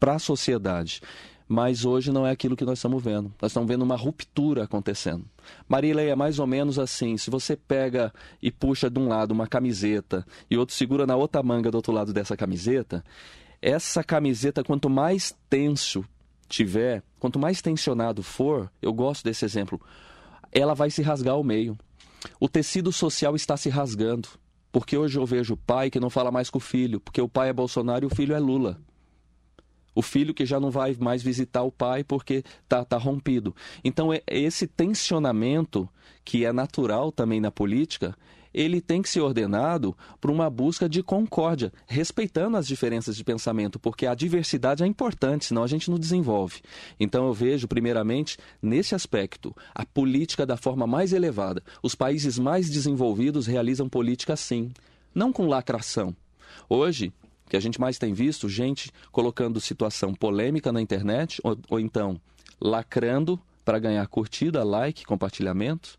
para 0.00 0.14
a 0.14 0.18
sociedade? 0.18 1.00
Mas 1.46 1.84
hoje 1.84 2.10
não 2.10 2.26
é 2.26 2.30
aquilo 2.30 2.56
que 2.56 2.64
nós 2.64 2.78
estamos 2.78 3.02
vendo. 3.02 3.32
Nós 3.40 3.52
estamos 3.52 3.68
vendo 3.68 3.82
uma 3.82 3.96
ruptura 3.96 4.64
acontecendo. 4.64 5.24
Marília 5.68 6.00
é 6.02 6.16
mais 6.16 6.38
ou 6.38 6.46
menos 6.46 6.78
assim: 6.78 7.16
se 7.16 7.30
você 7.30 7.54
pega 7.54 8.12
e 8.42 8.50
puxa 8.50 8.88
de 8.88 8.98
um 8.98 9.08
lado 9.08 9.32
uma 9.32 9.46
camiseta 9.46 10.26
e 10.50 10.56
outro 10.56 10.74
segura 10.74 11.06
na 11.06 11.14
outra 11.14 11.42
manga 11.42 11.70
do 11.70 11.76
outro 11.76 11.92
lado 11.92 12.12
dessa 12.12 12.36
camiseta, 12.36 13.04
essa 13.60 14.02
camiseta, 14.04 14.62
quanto 14.62 14.88
mais 14.90 15.34
tenso 15.48 16.04
tiver, 16.48 17.02
quanto 17.18 17.38
mais 17.38 17.62
tensionado 17.62 18.22
for, 18.22 18.70
eu 18.80 18.92
gosto 18.92 19.24
desse 19.24 19.44
exemplo, 19.44 19.80
ela 20.52 20.74
vai 20.74 20.90
se 20.90 21.02
rasgar 21.02 21.34
ao 21.34 21.44
meio. 21.44 21.76
O 22.38 22.48
tecido 22.48 22.92
social 22.92 23.34
está 23.34 23.56
se 23.56 23.68
rasgando. 23.68 24.28
Porque 24.74 24.96
hoje 24.96 25.20
eu 25.20 25.24
vejo 25.24 25.56
pai 25.56 25.88
que 25.88 26.00
não 26.00 26.10
fala 26.10 26.32
mais 26.32 26.50
com 26.50 26.58
o 26.58 26.60
filho, 26.60 26.98
porque 26.98 27.20
o 27.20 27.28
pai 27.28 27.48
é 27.48 27.52
Bolsonaro 27.52 28.04
e 28.04 28.08
o 28.08 28.14
filho 28.14 28.34
é 28.34 28.40
Lula. 28.40 28.80
O 29.94 30.02
filho 30.02 30.34
que 30.34 30.44
já 30.44 30.58
não 30.58 30.68
vai 30.68 30.96
mais 30.98 31.22
visitar 31.22 31.62
o 31.62 31.70
pai 31.70 32.02
porque 32.02 32.42
está 32.64 32.84
tá 32.84 32.98
rompido. 32.98 33.54
Então, 33.84 34.12
é, 34.12 34.20
esse 34.26 34.66
tensionamento, 34.66 35.88
que 36.24 36.44
é 36.44 36.52
natural 36.52 37.12
também 37.12 37.40
na 37.40 37.52
política, 37.52 38.16
ele 38.54 38.80
tem 38.80 39.02
que 39.02 39.08
ser 39.08 39.20
ordenado 39.20 39.96
por 40.20 40.30
uma 40.30 40.48
busca 40.48 40.88
de 40.88 41.02
concórdia, 41.02 41.72
respeitando 41.86 42.56
as 42.56 42.66
diferenças 42.66 43.16
de 43.16 43.24
pensamento, 43.24 43.78
porque 43.78 44.06
a 44.06 44.14
diversidade 44.14 44.84
é 44.84 44.86
importante, 44.86 45.46
senão 45.46 45.64
a 45.64 45.66
gente 45.66 45.90
não 45.90 45.98
desenvolve. 45.98 46.62
Então 46.98 47.26
eu 47.26 47.34
vejo, 47.34 47.66
primeiramente, 47.66 48.38
nesse 48.62 48.94
aspecto, 48.94 49.54
a 49.74 49.84
política 49.84 50.46
da 50.46 50.56
forma 50.56 50.86
mais 50.86 51.12
elevada. 51.12 51.62
Os 51.82 51.94
países 51.94 52.38
mais 52.38 52.70
desenvolvidos 52.70 53.46
realizam 53.46 53.88
política 53.88 54.34
assim, 54.34 54.70
não 55.14 55.32
com 55.32 55.46
lacração. 55.46 56.14
Hoje, 56.68 57.12
que 57.48 57.56
a 57.56 57.60
gente 57.60 57.80
mais 57.80 57.98
tem 57.98 58.12
visto, 58.12 58.48
gente 58.48 58.90
colocando 59.10 59.60
situação 59.60 60.14
polêmica 60.14 60.72
na 60.72 60.80
internet, 60.80 61.40
ou, 61.42 61.58
ou 61.68 61.80
então 61.80 62.20
lacrando 62.60 63.38
para 63.64 63.78
ganhar 63.78 64.06
curtida, 64.06 64.62
like, 64.62 65.04
compartilhamento. 65.04 65.98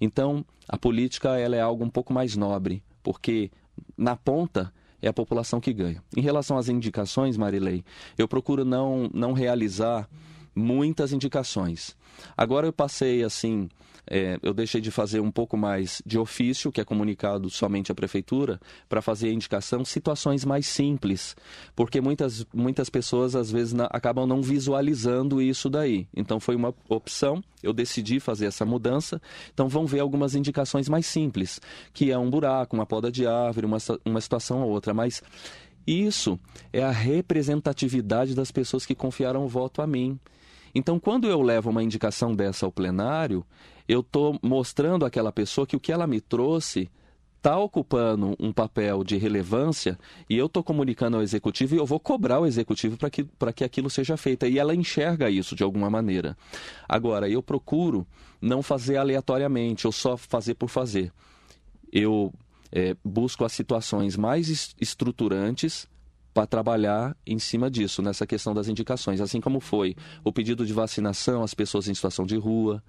Então, 0.00 0.44
a 0.68 0.78
política 0.78 1.38
ela 1.38 1.56
é 1.56 1.60
algo 1.60 1.84
um 1.84 1.90
pouco 1.90 2.12
mais 2.12 2.36
nobre, 2.36 2.82
porque 3.02 3.50
na 3.96 4.16
ponta 4.16 4.72
é 5.02 5.08
a 5.08 5.12
população 5.12 5.60
que 5.60 5.72
ganha. 5.72 6.02
Em 6.16 6.20
relação 6.20 6.56
às 6.56 6.68
indicações, 6.68 7.36
Marilei, 7.36 7.84
eu 8.16 8.28
procuro 8.28 8.64
não, 8.64 9.10
não 9.12 9.32
realizar 9.32 10.08
muitas 10.54 11.12
indicações. 11.12 11.96
Agora 12.36 12.66
eu 12.66 12.72
passei 12.72 13.22
assim 13.22 13.68
é, 14.10 14.38
eu 14.42 14.52
deixei 14.52 14.80
de 14.80 14.90
fazer 14.90 15.20
um 15.20 15.30
pouco 15.30 15.56
mais 15.56 16.02
de 16.04 16.18
ofício, 16.18 16.72
que 16.72 16.80
é 16.80 16.84
comunicado 16.84 17.48
somente 17.48 17.92
à 17.92 17.94
prefeitura, 17.94 18.60
para 18.88 19.00
fazer 19.00 19.28
a 19.28 19.32
indicação 19.32 19.84
situações 19.84 20.44
mais 20.44 20.66
simples, 20.66 21.36
porque 21.76 22.00
muitas, 22.00 22.44
muitas 22.52 22.90
pessoas 22.90 23.36
às 23.36 23.52
vezes 23.52 23.72
na, 23.72 23.84
acabam 23.84 24.26
não 24.26 24.42
visualizando 24.42 25.40
isso 25.40 25.70
daí. 25.70 26.08
Então 26.14 26.40
foi 26.40 26.56
uma 26.56 26.74
opção, 26.88 27.42
eu 27.62 27.72
decidi 27.72 28.18
fazer 28.18 28.46
essa 28.46 28.64
mudança. 28.64 29.22
Então 29.54 29.68
vão 29.68 29.86
ver 29.86 30.00
algumas 30.00 30.34
indicações 30.34 30.88
mais 30.88 31.06
simples, 31.06 31.60
que 31.92 32.10
é 32.10 32.18
um 32.18 32.28
buraco, 32.28 32.74
uma 32.74 32.86
poda 32.86 33.12
de 33.12 33.26
árvore, 33.26 33.66
uma, 33.66 33.78
uma 34.04 34.20
situação 34.20 34.62
ou 34.62 34.70
outra, 34.70 34.92
mas 34.92 35.22
isso 35.86 36.38
é 36.72 36.82
a 36.82 36.90
representatividade 36.90 38.34
das 38.34 38.50
pessoas 38.50 38.84
que 38.84 38.94
confiaram 38.94 39.44
o 39.44 39.48
voto 39.48 39.80
a 39.80 39.86
mim. 39.86 40.18
Então, 40.74 40.98
quando 40.98 41.28
eu 41.28 41.42
levo 41.42 41.70
uma 41.70 41.82
indicação 41.82 42.34
dessa 42.34 42.66
ao 42.66 42.72
plenário, 42.72 43.44
eu 43.88 44.00
estou 44.00 44.38
mostrando 44.42 45.04
àquela 45.04 45.32
pessoa 45.32 45.66
que 45.66 45.76
o 45.76 45.80
que 45.80 45.92
ela 45.92 46.06
me 46.06 46.20
trouxe 46.20 46.90
está 47.40 47.58
ocupando 47.58 48.36
um 48.38 48.52
papel 48.52 49.02
de 49.02 49.16
relevância 49.16 49.98
e 50.28 50.36
eu 50.36 50.44
estou 50.44 50.62
comunicando 50.62 51.16
ao 51.16 51.22
executivo 51.22 51.74
e 51.74 51.78
eu 51.78 51.86
vou 51.86 51.98
cobrar 51.98 52.38
o 52.38 52.46
executivo 52.46 52.98
para 52.98 53.08
que, 53.08 53.26
que 53.56 53.64
aquilo 53.64 53.88
seja 53.88 54.16
feito. 54.16 54.46
E 54.46 54.58
ela 54.58 54.74
enxerga 54.74 55.30
isso 55.30 55.56
de 55.56 55.62
alguma 55.62 55.88
maneira. 55.88 56.36
Agora, 56.86 57.28
eu 57.28 57.42
procuro 57.42 58.06
não 58.40 58.62
fazer 58.62 58.98
aleatoriamente 58.98 59.86
ou 59.86 59.92
só 59.92 60.16
fazer 60.18 60.54
por 60.54 60.68
fazer. 60.68 61.10
Eu 61.90 62.32
é, 62.70 62.94
busco 63.02 63.44
as 63.44 63.52
situações 63.52 64.16
mais 64.16 64.74
estruturantes 64.78 65.88
para 66.32 66.46
trabalhar 66.46 67.16
em 67.26 67.38
cima 67.38 67.70
disso, 67.70 68.02
nessa 68.02 68.26
questão 68.26 68.54
das 68.54 68.68
indicações. 68.68 69.20
Assim 69.20 69.40
como 69.40 69.60
foi 69.60 69.96
o 70.24 70.32
pedido 70.32 70.64
de 70.64 70.72
vacinação 70.72 71.42
às 71.42 71.54
pessoas 71.54 71.88
em 71.88 71.94
situação 71.94 72.24
de 72.24 72.36
rua, 72.36 72.82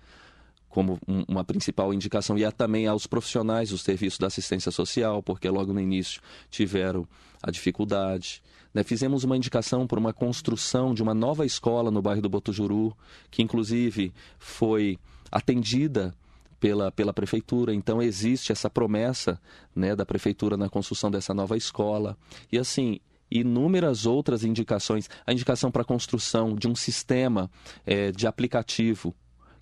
como 0.70 0.98
uma 1.28 1.44
principal 1.44 1.94
indicação 1.94 2.38
e 2.38 2.50
também 2.52 2.88
aos 2.88 3.06
profissionais 3.06 3.70
do 3.70 3.78
serviço 3.78 4.20
da 4.20 4.28
assistência 4.28 4.72
social, 4.72 5.22
porque 5.22 5.50
logo 5.50 5.74
no 5.74 5.82
início 5.82 6.22
tiveram 6.50 7.06
a 7.44 7.52
dificuldade. 7.52 8.42
Né? 8.74 8.84
Fizemos 8.84 9.24
uma 9.24 9.36
indicação 9.36 9.86
por 9.86 9.98
uma 9.98 10.14
construção 10.14 10.94
de 10.94 11.04
uma 11.04 11.14
nova 11.14 11.46
escola 11.46 11.92
no 11.92 12.02
bairro 12.02 12.22
do 12.22 12.30
Botujuru, 12.30 12.96
que 13.30 13.42
inclusive 13.42 14.14
foi 14.40 14.98
atendida 15.30 16.16
pela, 16.58 16.90
pela 16.90 17.12
prefeitura. 17.12 17.74
Então 17.74 18.02
existe 18.02 18.54
essa 18.54 18.70
promessa 18.70 19.42
né, 19.76 19.94
da 19.94 20.06
prefeitura 20.06 20.56
na 20.56 20.70
construção 20.70 21.12
dessa 21.12 21.34
nova 21.34 21.58
escola. 21.58 22.18
E 22.50 22.58
assim, 22.58 23.00
inúmeras 23.32 24.06
outras 24.06 24.44
indicações. 24.44 25.10
A 25.26 25.32
indicação 25.32 25.72
para 25.72 25.84
a 25.84 25.86
construção 25.86 26.54
de 26.54 26.68
um 26.68 26.76
sistema 26.76 27.50
é, 27.86 28.12
de 28.12 28.28
aplicativo 28.28 29.16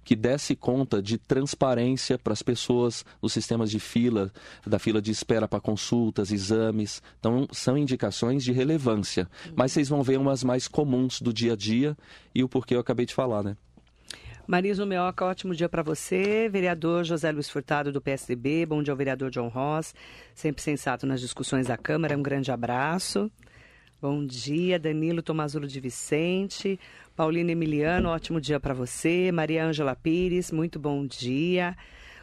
que 0.03 0.15
desse 0.15 0.55
conta 0.55 1.03
de 1.03 1.19
transparência 1.19 2.17
para 2.17 2.33
as 2.33 2.41
pessoas 2.41 3.05
nos 3.21 3.31
sistemas 3.31 3.69
de 3.69 3.79
fila, 3.79 4.31
da 4.65 4.79
fila 4.79 4.99
de 4.99 5.11
espera 5.11 5.47
para 5.47 5.59
consultas, 5.59 6.31
exames. 6.31 6.99
Então, 7.19 7.47
são 7.51 7.77
indicações 7.77 8.43
de 8.43 8.51
relevância. 8.51 9.29
Mas 9.55 9.71
vocês 9.71 9.87
vão 9.87 10.01
ver 10.01 10.17
umas 10.17 10.43
mais 10.43 10.67
comuns 10.67 11.21
do 11.21 11.31
dia 11.31 11.53
a 11.53 11.55
dia 11.55 11.95
e 12.33 12.43
o 12.43 12.49
porquê 12.49 12.75
eu 12.75 12.79
acabei 12.79 13.05
de 13.05 13.13
falar, 13.13 13.43
né? 13.43 13.55
Marisa 14.47 14.83
Meoca, 14.83 15.25
ótimo 15.25 15.53
dia 15.53 15.69
para 15.69 15.83
você. 15.83 16.49
Vereador 16.49 17.03
José 17.03 17.31
Luiz 17.31 17.47
Furtado, 17.47 17.91
do 17.91 18.01
PSDB. 18.01 18.65
Bom 18.65 18.81
dia 18.81 18.91
ao 18.91 18.97
vereador 18.97 19.29
John 19.29 19.47
Ross, 19.47 19.93
sempre 20.33 20.63
sensato 20.63 21.05
nas 21.05 21.21
discussões 21.21 21.67
da 21.67 21.77
Câmara. 21.77 22.17
Um 22.17 22.23
grande 22.23 22.51
abraço. 22.51 23.31
Bom 24.01 24.25
dia, 24.25 24.79
Danilo 24.79 25.21
Tomazulo 25.21 25.67
de 25.67 25.77
Vicente. 25.77 26.79
Paulina 27.17 27.51
Emiliano, 27.51 28.07
ótimo 28.07 28.39
dia 28.39 28.57
para 28.57 28.73
você. 28.73 29.29
Maria 29.29 29.65
Ângela 29.65 29.93
Pires, 29.93 30.53
muito 30.53 30.79
bom 30.79 31.05
dia. 31.05 31.75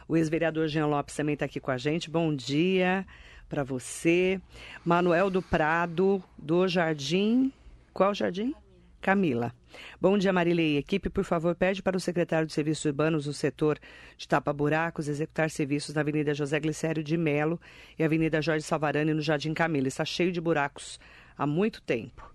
O 0.07 0.17
ex-vereador 0.17 0.67
Jean 0.67 0.87
Lopes 0.87 1.15
também 1.15 1.33
está 1.33 1.45
aqui 1.45 1.59
com 1.59 1.69
a 1.69 1.77
gente. 1.77 2.09
Bom 2.09 2.33
dia 2.33 3.05
para 3.47 3.63
você. 3.63 4.41
Manuel 4.83 5.29
do 5.29 5.39
Prado, 5.39 6.23
do 6.35 6.67
Jardim. 6.67 7.53
Qual 7.93 8.11
jardim? 8.11 8.55
Camila. 8.99 9.53
Bom 10.01 10.17
dia, 10.17 10.33
Marilei. 10.33 10.77
Equipe, 10.77 11.11
por 11.11 11.23
favor, 11.23 11.53
pede 11.53 11.83
para 11.83 11.95
o 11.95 11.99
secretário 11.99 12.47
de 12.47 12.53
Serviços 12.53 12.85
Urbanos 12.85 13.27
no 13.27 13.33
setor 13.33 13.77
de 14.17 14.27
tapa-buracos 14.27 15.07
executar 15.07 15.51
serviços 15.51 15.93
na 15.93 16.01
Avenida 16.01 16.33
José 16.33 16.59
Glicério 16.59 17.03
de 17.03 17.15
Melo 17.15 17.61
e 17.99 18.03
Avenida 18.03 18.41
Jorge 18.41 18.65
Salvarani, 18.65 19.13
no 19.13 19.21
Jardim 19.21 19.53
Camila. 19.53 19.87
Está 19.87 20.03
cheio 20.03 20.31
de 20.31 20.41
buracos 20.41 20.99
há 21.37 21.45
muito 21.45 21.81
tempo. 21.81 22.33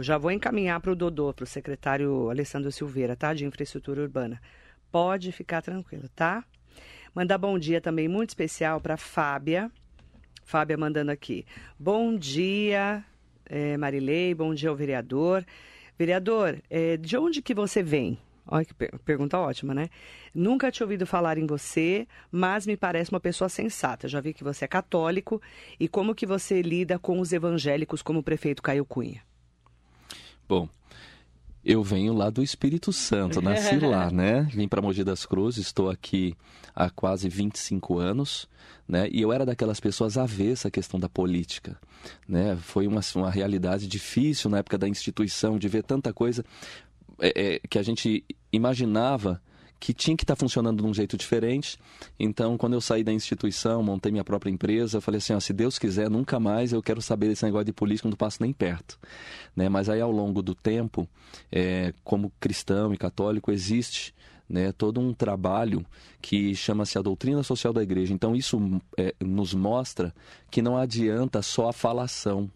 Já 0.00 0.16
vou 0.16 0.30
encaminhar 0.30 0.80
para 0.80 0.92
o 0.92 0.96
Dodô, 0.96 1.34
para 1.34 1.42
o 1.42 1.46
secretário 1.46 2.30
Alessandro 2.30 2.70
Silveira, 2.70 3.16
tá? 3.16 3.34
De 3.34 3.44
Infraestrutura 3.44 4.00
Urbana. 4.00 4.40
Pode 4.92 5.32
ficar 5.32 5.60
tranquilo, 5.60 6.08
tá? 6.14 6.44
Mandar 7.14 7.36
bom 7.36 7.58
dia 7.58 7.80
também 7.80 8.06
muito 8.06 8.30
especial 8.30 8.80
para 8.80 8.96
Fábia. 8.96 9.70
Fábia 10.44 10.78
mandando 10.78 11.10
aqui. 11.10 11.44
Bom 11.78 12.16
dia, 12.16 13.04
é, 13.44 13.76
Marilei. 13.76 14.34
Bom 14.34 14.54
dia 14.54 14.70
ao 14.70 14.76
vereador. 14.76 15.44
Vereador, 15.98 16.62
é, 16.70 16.96
de 16.96 17.16
onde 17.16 17.42
que 17.42 17.52
você 17.52 17.82
vem? 17.82 18.18
Olha 18.50 18.64
que 18.64 18.74
pergunta 18.74 19.38
ótima, 19.38 19.74
né? 19.74 19.90
Nunca 20.34 20.72
tinha 20.72 20.86
ouvido 20.86 21.06
falar 21.06 21.36
em 21.36 21.46
você, 21.46 22.08
mas 22.32 22.66
me 22.66 22.76
parece 22.76 23.10
uma 23.10 23.20
pessoa 23.20 23.48
sensata. 23.48 24.08
Já 24.08 24.20
vi 24.20 24.32
que 24.32 24.42
você 24.42 24.64
é 24.64 24.68
católico 24.68 25.40
e 25.78 25.86
como 25.86 26.14
que 26.14 26.24
você 26.24 26.62
lida 26.62 26.98
com 26.98 27.20
os 27.20 27.32
evangélicos 27.32 28.00
como 28.00 28.20
o 28.20 28.22
prefeito 28.22 28.62
Caio 28.62 28.86
Cunha. 28.86 29.22
Bom, 30.48 30.66
eu 31.62 31.82
venho 31.82 32.14
lá 32.14 32.30
do 32.30 32.42
Espírito 32.42 32.90
Santo, 32.92 33.42
nasci 33.42 33.78
lá, 33.84 34.10
né? 34.10 34.48
Vim 34.50 34.66
para 34.66 34.80
Mogi 34.80 35.04
das 35.04 35.26
Cruzes, 35.26 35.66
estou 35.66 35.90
aqui 35.90 36.34
há 36.74 36.88
quase 36.88 37.28
25 37.28 37.98
anos, 37.98 38.48
né? 38.88 39.06
E 39.12 39.20
eu 39.20 39.30
era 39.30 39.44
daquelas 39.44 39.78
pessoas 39.78 40.16
avessa 40.16 40.68
à 40.68 40.70
questão 40.70 40.98
da 40.98 41.10
política, 41.10 41.76
né? 42.26 42.56
Foi 42.56 42.86
uma, 42.86 43.02
uma 43.14 43.30
realidade 43.30 43.86
difícil 43.86 44.48
na 44.48 44.58
época 44.58 44.78
da 44.78 44.88
instituição, 44.88 45.58
de 45.58 45.68
ver 45.68 45.82
tanta 45.82 46.10
coisa 46.10 46.42
é, 47.20 47.54
é, 47.54 47.60
que 47.68 47.78
a 47.78 47.82
gente 47.82 48.24
imaginava 48.52 49.40
que 49.80 49.94
tinha 49.94 50.16
que 50.16 50.24
estar 50.24 50.34
tá 50.34 50.40
funcionando 50.40 50.82
de 50.82 50.88
um 50.88 50.92
jeito 50.92 51.16
diferente. 51.16 51.78
Então, 52.18 52.58
quando 52.58 52.72
eu 52.72 52.80
saí 52.80 53.04
da 53.04 53.12
instituição, 53.12 53.82
montei 53.82 54.10
minha 54.10 54.24
própria 54.24 54.50
empresa, 54.50 55.00
falei 55.00 55.18
assim, 55.18 55.32
ó, 55.32 55.40
se 55.40 55.52
Deus 55.52 55.78
quiser, 55.78 56.10
nunca 56.10 56.40
mais 56.40 56.72
eu 56.72 56.82
quero 56.82 57.00
saber 57.00 57.28
desse 57.28 57.44
negócio 57.44 57.66
de 57.66 57.72
política, 57.72 58.08
não 58.08 58.16
passo 58.16 58.42
nem 58.42 58.52
perto. 58.52 58.98
Né? 59.54 59.68
Mas 59.68 59.88
aí, 59.88 60.00
ao 60.00 60.10
longo 60.10 60.42
do 60.42 60.54
tempo, 60.54 61.08
é, 61.50 61.94
como 62.02 62.32
cristão 62.40 62.92
e 62.92 62.96
católico, 62.96 63.52
existe 63.52 64.12
né, 64.48 64.72
todo 64.72 65.00
um 65.00 65.12
trabalho 65.12 65.84
que 66.20 66.54
chama-se 66.54 66.98
a 66.98 67.02
doutrina 67.02 67.42
social 67.42 67.72
da 67.72 67.82
igreja. 67.82 68.12
Então, 68.12 68.34
isso 68.34 68.58
é, 68.96 69.14
nos 69.20 69.54
mostra 69.54 70.12
que 70.50 70.62
não 70.62 70.76
adianta 70.76 71.40
só 71.42 71.68
a 71.68 71.72
falação. 71.72 72.50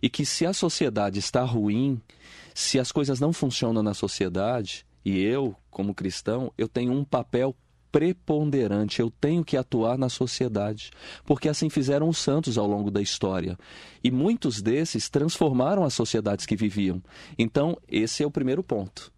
E 0.00 0.08
que 0.08 0.24
se 0.24 0.46
a 0.46 0.52
sociedade 0.52 1.18
está 1.18 1.42
ruim, 1.42 2.00
se 2.54 2.78
as 2.78 2.92
coisas 2.92 3.20
não 3.20 3.32
funcionam 3.32 3.82
na 3.82 3.94
sociedade, 3.94 4.84
e 5.04 5.20
eu, 5.20 5.54
como 5.70 5.94
cristão, 5.94 6.52
eu 6.56 6.68
tenho 6.68 6.92
um 6.92 7.04
papel 7.04 7.56
preponderante, 7.92 9.00
eu 9.00 9.10
tenho 9.10 9.44
que 9.44 9.56
atuar 9.56 9.98
na 9.98 10.08
sociedade, 10.08 10.90
porque 11.26 11.48
assim 11.48 11.68
fizeram 11.68 12.08
os 12.08 12.16
santos 12.16 12.56
ao 12.56 12.66
longo 12.66 12.90
da 12.90 13.02
história. 13.02 13.58
E 14.02 14.10
muitos 14.10 14.62
desses 14.62 15.10
transformaram 15.10 15.84
as 15.84 15.92
sociedades 15.92 16.46
que 16.46 16.56
viviam. 16.56 17.02
Então, 17.38 17.76
esse 17.86 18.22
é 18.22 18.26
o 18.26 18.30
primeiro 18.30 18.62
ponto. 18.62 19.12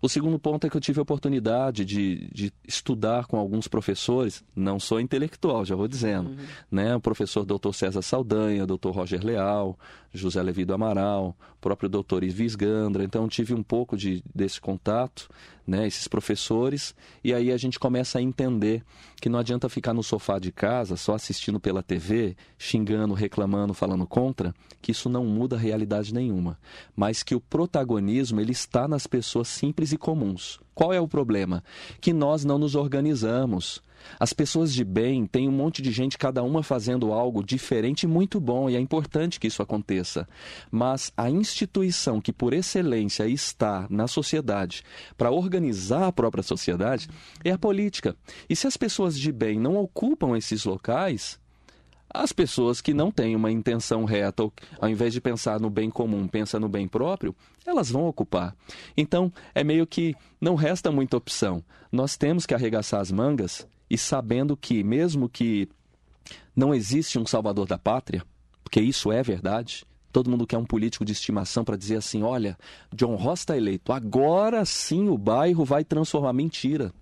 O 0.00 0.08
segundo 0.08 0.38
ponto 0.38 0.66
é 0.66 0.70
que 0.70 0.76
eu 0.76 0.80
tive 0.80 0.98
a 0.98 1.02
oportunidade 1.02 1.84
de, 1.84 2.28
de 2.32 2.52
estudar 2.66 3.26
com 3.26 3.38
alguns 3.38 3.66
professores, 3.66 4.44
não 4.54 4.78
sou 4.78 5.00
intelectual, 5.00 5.64
já 5.64 5.74
vou 5.74 5.88
dizendo, 5.88 6.30
uhum. 6.30 6.36
né? 6.70 6.94
O 6.94 7.00
professor 7.00 7.44
Dr. 7.44 7.72
César 7.72 8.02
Saldanha, 8.02 8.66
Dr. 8.66 8.90
Roger 8.90 9.24
Leal, 9.24 9.78
José 10.12 10.42
Levi 10.42 10.64
do 10.64 10.74
Amaral, 10.74 11.36
próprio 11.60 11.88
doutor 11.88 12.24
Ivis 12.24 12.54
Gandra, 12.54 13.04
então 13.04 13.28
tive 13.28 13.54
um 13.54 13.62
pouco 13.62 13.96
de, 13.96 14.22
desse 14.34 14.60
contato, 14.60 15.30
né, 15.66 15.86
esses 15.86 16.08
professores, 16.08 16.94
e 17.22 17.32
aí 17.32 17.52
a 17.52 17.56
gente 17.56 17.78
começa 17.78 18.18
a 18.18 18.22
entender 18.22 18.82
que 19.20 19.28
não 19.28 19.38
adianta 19.38 19.68
ficar 19.68 19.94
no 19.94 20.02
sofá 20.02 20.38
de 20.38 20.50
casa 20.50 20.96
só 20.96 21.14
assistindo 21.14 21.60
pela 21.60 21.82
TV, 21.82 22.36
xingando, 22.58 23.14
reclamando, 23.14 23.72
falando 23.72 24.06
contra, 24.06 24.52
que 24.82 24.90
isso 24.90 25.08
não 25.08 25.24
muda 25.24 25.56
realidade 25.56 26.12
nenhuma, 26.12 26.58
mas 26.96 27.22
que 27.22 27.34
o 27.34 27.40
protagonismo 27.40 28.40
ele 28.40 28.52
está 28.52 28.88
nas 28.88 29.06
pessoas 29.06 29.46
simples 29.46 29.92
e 29.92 29.96
comuns. 29.96 30.58
Qual 30.74 30.92
é 30.92 31.00
o 31.00 31.06
problema? 31.06 31.62
Que 32.00 32.12
nós 32.12 32.44
não 32.44 32.58
nos 32.58 32.74
organizamos. 32.74 33.82
As 34.18 34.32
pessoas 34.32 34.72
de 34.72 34.84
bem 34.84 35.26
têm 35.26 35.48
um 35.48 35.52
monte 35.52 35.82
de 35.82 35.90
gente, 35.90 36.18
cada 36.18 36.42
uma 36.42 36.62
fazendo 36.62 37.12
algo 37.12 37.44
diferente 37.44 38.04
e 38.04 38.06
muito 38.06 38.40
bom, 38.40 38.68
e 38.68 38.76
é 38.76 38.80
importante 38.80 39.40
que 39.40 39.46
isso 39.46 39.62
aconteça. 39.62 40.28
Mas 40.70 41.12
a 41.16 41.30
instituição 41.30 42.20
que, 42.20 42.32
por 42.32 42.52
excelência, 42.52 43.26
está 43.26 43.86
na 43.90 44.06
sociedade 44.06 44.82
para 45.16 45.30
organizar 45.30 46.06
a 46.06 46.12
própria 46.12 46.42
sociedade 46.42 47.08
é 47.44 47.50
a 47.50 47.58
política. 47.58 48.16
E 48.48 48.56
se 48.56 48.66
as 48.66 48.76
pessoas 48.76 49.18
de 49.18 49.32
bem 49.32 49.58
não 49.58 49.76
ocupam 49.76 50.36
esses 50.36 50.64
locais, 50.64 51.38
as 52.12 52.32
pessoas 52.32 52.80
que 52.80 52.92
não 52.92 53.12
têm 53.12 53.36
uma 53.36 53.52
intenção 53.52 54.04
reta, 54.04 54.42
ao 54.80 54.88
invés 54.88 55.12
de 55.12 55.20
pensar 55.20 55.60
no 55.60 55.70
bem 55.70 55.88
comum, 55.88 56.26
pensa 56.26 56.58
no 56.58 56.68
bem 56.68 56.88
próprio, 56.88 57.34
elas 57.64 57.88
vão 57.88 58.06
ocupar. 58.06 58.54
Então, 58.96 59.32
é 59.54 59.62
meio 59.62 59.86
que 59.86 60.16
não 60.40 60.56
resta 60.56 60.90
muita 60.90 61.16
opção. 61.16 61.62
Nós 61.92 62.16
temos 62.16 62.46
que 62.46 62.54
arregaçar 62.54 63.00
as 63.00 63.12
mangas 63.12 63.66
e 63.90 63.98
sabendo 63.98 64.56
que, 64.56 64.82
mesmo 64.84 65.28
que 65.28 65.68
não 66.54 66.72
existe 66.72 67.18
um 67.18 67.26
salvador 67.26 67.66
da 67.66 67.76
pátria, 67.76 68.24
porque 68.62 68.80
isso 68.80 69.10
é 69.10 69.22
verdade, 69.22 69.84
todo 70.12 70.30
mundo 70.30 70.46
quer 70.46 70.58
um 70.58 70.64
político 70.64 71.04
de 71.04 71.12
estimação 71.12 71.64
para 71.64 71.76
dizer 71.76 71.96
assim: 71.96 72.22
olha, 72.22 72.56
John 72.94 73.16
Ross 73.16 73.40
está 73.40 73.56
eleito, 73.56 73.92
agora 73.92 74.64
sim 74.64 75.08
o 75.08 75.18
bairro 75.18 75.64
vai 75.64 75.84
transformar. 75.84 76.32
Mentira. 76.32 76.92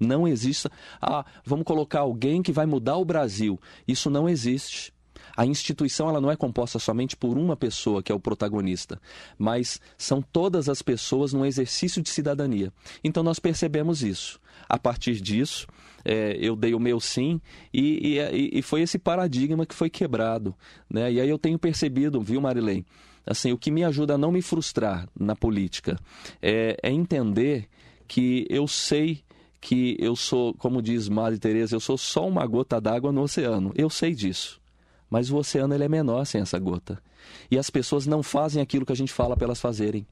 Não 0.00 0.26
existe. 0.26 0.68
Ah, 1.00 1.24
vamos 1.44 1.64
colocar 1.64 2.00
alguém 2.00 2.42
que 2.42 2.50
vai 2.50 2.66
mudar 2.66 2.96
o 2.96 3.04
Brasil. 3.04 3.60
Isso 3.86 4.10
não 4.10 4.28
existe. 4.28 4.92
A 5.36 5.46
instituição 5.46 6.08
ela 6.08 6.20
não 6.20 6.30
é 6.30 6.36
composta 6.36 6.78
somente 6.78 7.16
por 7.16 7.38
uma 7.38 7.56
pessoa 7.56 8.02
que 8.02 8.12
é 8.12 8.14
o 8.14 8.20
protagonista, 8.20 9.00
mas 9.38 9.80
são 9.96 10.20
todas 10.20 10.68
as 10.68 10.82
pessoas 10.82 11.32
no 11.32 11.46
exercício 11.46 12.02
de 12.02 12.10
cidadania. 12.10 12.72
Então 13.02 13.22
nós 13.22 13.38
percebemos 13.38 14.02
isso. 14.02 14.40
A 14.68 14.78
partir 14.78 15.20
disso, 15.20 15.66
é, 16.04 16.36
eu 16.40 16.56
dei 16.56 16.74
o 16.74 16.80
meu 16.80 17.00
sim 17.00 17.40
e, 17.72 18.18
e, 18.18 18.58
e, 18.58 18.62
foi 18.62 18.82
esse 18.82 18.98
paradigma 18.98 19.66
que 19.66 19.74
foi 19.74 19.90
quebrado. 19.90 20.54
Né? 20.88 21.12
E 21.12 21.20
aí 21.20 21.28
eu 21.28 21.38
tenho 21.38 21.58
percebido, 21.58 22.20
viu, 22.20 22.40
Marilene? 22.40 22.86
Assim, 23.24 23.52
o 23.52 23.58
que 23.58 23.70
me 23.70 23.84
ajuda 23.84 24.14
a 24.14 24.18
não 24.18 24.32
me 24.32 24.42
frustrar 24.42 25.08
na 25.18 25.36
política 25.36 25.96
é, 26.40 26.76
é 26.82 26.90
entender 26.90 27.68
que 28.08 28.46
eu 28.50 28.66
sei 28.66 29.22
que 29.60 29.96
eu 30.00 30.16
sou, 30.16 30.52
como 30.54 30.82
diz 30.82 31.08
Maria 31.08 31.38
Tereza, 31.38 31.76
eu 31.76 31.80
sou 31.80 31.96
só 31.96 32.26
uma 32.26 32.44
gota 32.44 32.80
d'água 32.80 33.12
no 33.12 33.22
oceano. 33.22 33.72
Eu 33.76 33.88
sei 33.88 34.12
disso. 34.12 34.60
Mas 35.08 35.30
o 35.30 35.36
oceano 35.36 35.72
ele 35.72 35.84
é 35.84 35.88
menor 35.88 36.24
sem 36.24 36.40
essa 36.40 36.58
gota. 36.58 37.00
E 37.48 37.56
as 37.56 37.70
pessoas 37.70 38.06
não 38.06 38.24
fazem 38.24 38.60
aquilo 38.60 38.84
que 38.84 38.92
a 38.92 38.96
gente 38.96 39.12
fala 39.12 39.36
para 39.36 39.44
elas 39.44 39.60
fazerem. 39.60 40.04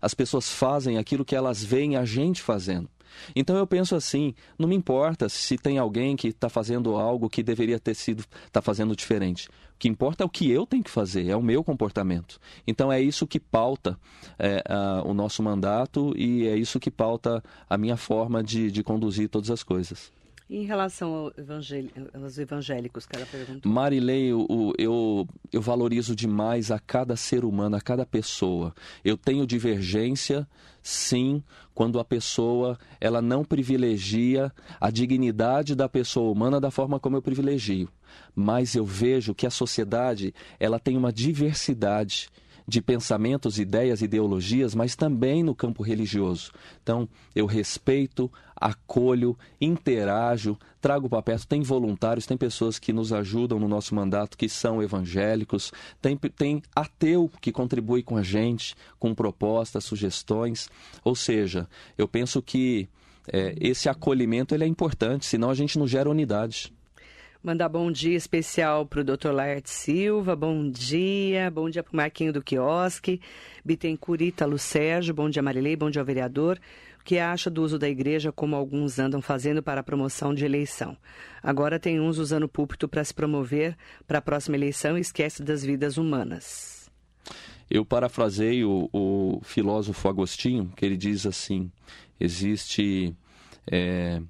As 0.00 0.14
pessoas 0.14 0.48
fazem 0.50 0.96
aquilo 0.96 1.26
que 1.26 1.36
elas 1.36 1.62
veem 1.62 1.96
a 1.96 2.06
gente 2.06 2.40
fazendo. 2.40 2.88
Então 3.34 3.56
eu 3.56 3.66
penso 3.66 3.94
assim, 3.94 4.34
não 4.58 4.68
me 4.68 4.74
importa 4.74 5.28
se 5.28 5.56
tem 5.56 5.78
alguém 5.78 6.16
que 6.16 6.28
está 6.28 6.48
fazendo 6.48 6.96
algo 6.96 7.28
que 7.28 7.42
deveria 7.42 7.78
ter 7.78 7.94
sido, 7.94 8.24
está 8.46 8.60
fazendo 8.62 8.94
diferente. 8.94 9.48
O 9.48 9.78
que 9.78 9.88
importa 9.88 10.24
é 10.24 10.26
o 10.26 10.30
que 10.30 10.50
eu 10.50 10.66
tenho 10.66 10.82
que 10.82 10.90
fazer, 10.90 11.28
é 11.28 11.36
o 11.36 11.42
meu 11.42 11.62
comportamento. 11.62 12.38
Então 12.66 12.90
é 12.90 13.00
isso 13.00 13.26
que 13.26 13.38
pauta 13.38 13.98
é, 14.38 14.62
a, 14.66 15.02
o 15.04 15.12
nosso 15.12 15.42
mandato 15.42 16.14
e 16.16 16.46
é 16.46 16.56
isso 16.56 16.80
que 16.80 16.90
pauta 16.90 17.42
a 17.68 17.76
minha 17.76 17.96
forma 17.96 18.42
de, 18.42 18.70
de 18.70 18.82
conduzir 18.82 19.28
todas 19.28 19.50
as 19.50 19.62
coisas. 19.62 20.10
Em 20.48 20.64
relação 20.64 21.12
ao 21.12 21.32
aos 22.22 22.38
evangélicos 22.38 23.04
que 23.04 23.16
ela 23.16 23.26
perguntou. 23.26 23.70
Marilei, 23.70 24.30
eu, 24.30 24.72
eu, 24.78 25.28
eu 25.52 25.60
valorizo 25.60 26.14
demais 26.14 26.70
a 26.70 26.78
cada 26.78 27.16
ser 27.16 27.44
humano, 27.44 27.74
a 27.74 27.80
cada 27.80 28.06
pessoa. 28.06 28.72
Eu 29.04 29.16
tenho 29.16 29.44
divergência, 29.44 30.46
sim, 30.80 31.42
quando 31.74 31.98
a 31.98 32.04
pessoa 32.04 32.78
ela 33.00 33.20
não 33.20 33.44
privilegia 33.44 34.52
a 34.80 34.88
dignidade 34.88 35.74
da 35.74 35.88
pessoa 35.88 36.30
humana 36.30 36.60
da 36.60 36.70
forma 36.70 37.00
como 37.00 37.16
eu 37.16 37.22
privilegio. 37.22 37.88
Mas 38.34 38.76
eu 38.76 38.84
vejo 38.84 39.34
que 39.34 39.46
a 39.46 39.50
sociedade 39.50 40.32
ela 40.60 40.78
tem 40.78 40.96
uma 40.96 41.12
diversidade 41.12 42.28
de 42.68 42.82
pensamentos, 42.82 43.58
ideias, 43.58 44.02
ideologias, 44.02 44.74
mas 44.74 44.96
também 44.96 45.42
no 45.42 45.54
campo 45.54 45.82
religioso. 45.82 46.50
Então, 46.82 47.08
eu 47.34 47.46
respeito, 47.46 48.30
acolho, 48.56 49.36
interajo, 49.60 50.58
trago 50.80 51.08
para 51.08 51.22
perto. 51.22 51.46
Tem 51.46 51.62
voluntários, 51.62 52.26
tem 52.26 52.36
pessoas 52.36 52.78
que 52.78 52.92
nos 52.92 53.12
ajudam 53.12 53.60
no 53.60 53.68
nosso 53.68 53.94
mandato 53.94 54.36
que 54.36 54.48
são 54.48 54.82
evangélicos, 54.82 55.72
tem, 56.00 56.16
tem 56.16 56.62
ateu 56.74 57.30
que 57.40 57.52
contribui 57.52 58.02
com 58.02 58.16
a 58.16 58.22
gente, 58.22 58.74
com 58.98 59.14
propostas, 59.14 59.84
sugestões. 59.84 60.70
Ou 61.04 61.14
seja, 61.14 61.68
eu 61.98 62.08
penso 62.08 62.40
que 62.40 62.88
é, 63.32 63.54
esse 63.60 63.88
acolhimento 63.88 64.54
ele 64.54 64.64
é 64.64 64.66
importante, 64.66 65.26
senão 65.26 65.50
a 65.50 65.54
gente 65.54 65.78
não 65.78 65.86
gera 65.86 66.08
unidade. 66.08 66.72
Mandar 67.42 67.68
bom 67.68 67.92
dia 67.92 68.16
especial 68.16 68.84
para 68.84 69.00
o 69.00 69.04
Dr. 69.04 69.30
Laerte 69.30 69.70
Silva, 69.70 70.34
bom 70.34 70.68
dia, 70.68 71.48
bom 71.48 71.70
dia 71.70 71.80
para 71.80 71.92
o 71.92 71.96
Marquinho 71.96 72.32
do 72.32 72.42
Quiosque, 72.42 73.20
Bittencourt 73.64 74.20
Ítalo 74.20 74.58
Sérgio, 74.58 75.14
bom 75.14 75.30
dia 75.30 75.42
Marilei, 75.42 75.76
bom 75.76 75.88
dia 75.88 76.02
ao 76.02 76.06
vereador. 76.06 76.58
Que 77.06 77.20
acha 77.20 77.48
do 77.48 77.62
uso 77.62 77.78
da 77.78 77.88
igreja 77.88 78.32
como 78.32 78.56
alguns 78.56 78.98
andam 78.98 79.22
fazendo 79.22 79.62
para 79.62 79.80
a 79.80 79.84
promoção 79.84 80.34
de 80.34 80.44
eleição? 80.44 80.96
Agora 81.40 81.78
tem 81.78 82.00
uns 82.00 82.18
usando 82.18 82.42
o 82.42 82.48
púlpito 82.48 82.88
para 82.88 83.04
se 83.04 83.14
promover 83.14 83.76
para 84.08 84.18
a 84.18 84.20
próxima 84.20 84.56
eleição 84.56 84.98
e 84.98 85.02
esquece 85.02 85.40
das 85.40 85.64
vidas 85.64 85.98
humanas. 85.98 86.90
Eu 87.70 87.86
parafraseio 87.86 88.88
o, 88.92 89.36
o 89.36 89.40
filósofo 89.44 90.08
Agostinho, 90.08 90.72
que 90.76 90.84
ele 90.84 90.96
diz 90.96 91.26
assim, 91.26 91.70
existe 92.18 93.14
é, 93.70 94.20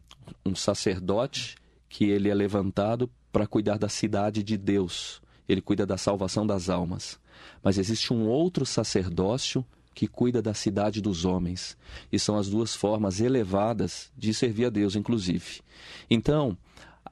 um 0.45 0.55
sacerdote 0.55 1.57
que 1.89 2.05
ele 2.05 2.29
é 2.29 2.35
levantado 2.35 3.11
para 3.33 3.47
cuidar 3.47 3.79
da 3.79 3.89
cidade 3.89 4.43
de 4.43 4.59
Deus. 4.59 5.23
Ele 5.49 5.62
cuida 5.62 5.87
da 5.87 5.97
salvação 5.97 6.47
das 6.47 6.69
almas. 6.69 7.19
Mas 7.62 7.79
existe 7.79 8.12
um 8.12 8.29
outro 8.29 8.67
sacerdócio 8.67 9.65
que 9.96 10.06
cuida 10.06 10.42
da 10.42 10.52
cidade 10.52 11.00
dos 11.00 11.24
homens. 11.24 11.74
E 12.12 12.18
são 12.18 12.37
as 12.37 12.50
duas 12.50 12.74
formas 12.76 13.18
elevadas 13.18 14.12
de 14.14 14.35
servir 14.35 14.66
a 14.66 14.70
Deus, 14.70 14.94
inclusive. 14.94 15.62
Então, 16.11 16.54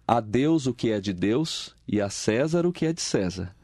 a 0.07 0.21
Deus 0.21 0.67
o 0.67 0.75
que 0.75 0.93
é 0.93 1.01
de 1.01 1.15
Deus 1.15 1.75
e 1.89 1.99
a 1.99 2.11
César 2.11 2.67
o 2.67 2.73
que 2.73 2.85
é 2.85 2.93
de 2.93 3.01
César. 3.01 3.57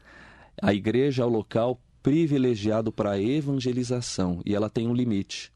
A 0.59 0.73
igreja 0.73 1.21
é 1.21 1.25
o 1.25 1.29
local 1.29 1.79
privilegiado 2.01 2.91
para 2.91 3.11
a 3.11 3.21
evangelização 3.21 4.41
e 4.43 4.55
ela 4.55 4.71
tem 4.71 4.87
um 4.87 4.93
limite. 4.93 5.53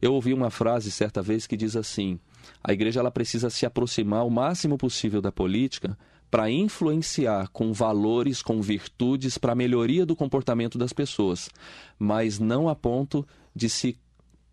Eu 0.00 0.14
ouvi 0.14 0.32
uma 0.32 0.48
frase 0.48 0.90
certa 0.90 1.20
vez 1.20 1.46
que 1.46 1.58
diz 1.58 1.76
assim: 1.76 2.18
a 2.62 2.72
igreja 2.72 3.00
ela 3.00 3.10
precisa 3.10 3.50
se 3.50 3.66
aproximar 3.66 4.26
o 4.26 4.30
máximo 4.30 4.78
possível 4.78 5.20
da 5.20 5.30
política 5.30 5.96
para 6.34 6.50
influenciar 6.50 7.46
com 7.52 7.72
valores, 7.72 8.42
com 8.42 8.60
virtudes, 8.60 9.38
para 9.38 9.52
a 9.52 9.54
melhoria 9.54 10.04
do 10.04 10.16
comportamento 10.16 10.76
das 10.76 10.92
pessoas, 10.92 11.48
mas 11.96 12.40
não 12.40 12.68
a 12.68 12.74
ponto 12.74 13.24
de 13.54 13.68
se 13.68 13.96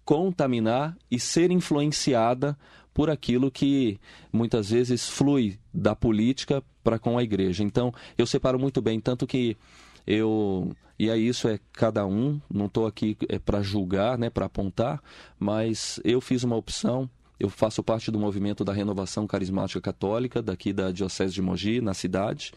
contaminar 0.06 0.96
e 1.10 1.20
ser 1.20 1.50
influenciada 1.50 2.56
por 2.94 3.10
aquilo 3.10 3.50
que 3.50 4.00
muitas 4.32 4.70
vezes 4.70 5.10
flui 5.10 5.58
da 5.74 5.96
política 5.96 6.64
para 6.84 7.00
com 7.00 7.18
a 7.18 7.24
igreja. 7.24 7.64
Então, 7.64 7.92
eu 8.16 8.28
separo 8.28 8.60
muito 8.60 8.80
bem, 8.80 9.00
tanto 9.00 9.26
que 9.26 9.58
eu 10.06 10.72
e 11.00 11.10
aí 11.10 11.28
isso 11.28 11.48
é 11.48 11.60
cada 11.74 12.06
um, 12.06 12.40
não 12.48 12.68
estou 12.68 12.86
aqui 12.86 13.18
é, 13.28 13.40
para 13.40 13.64
julgar, 13.64 14.20
né, 14.20 14.30
para 14.30 14.46
apontar, 14.46 15.02
mas 15.40 16.00
eu 16.04 16.22
fiz 16.22 16.44
uma 16.44 16.58
opção 16.58 17.10
eu 17.42 17.50
faço 17.50 17.82
parte 17.82 18.12
do 18.12 18.20
movimento 18.20 18.64
da 18.64 18.72
Renovação 18.72 19.26
Carismática 19.26 19.82
Católica, 19.82 20.44
daqui 20.44 20.72
da 20.72 20.92
Diocese 20.92 21.34
de 21.34 21.42
Mogi, 21.42 21.82
na 21.82 21.92
cidade, 21.92 22.52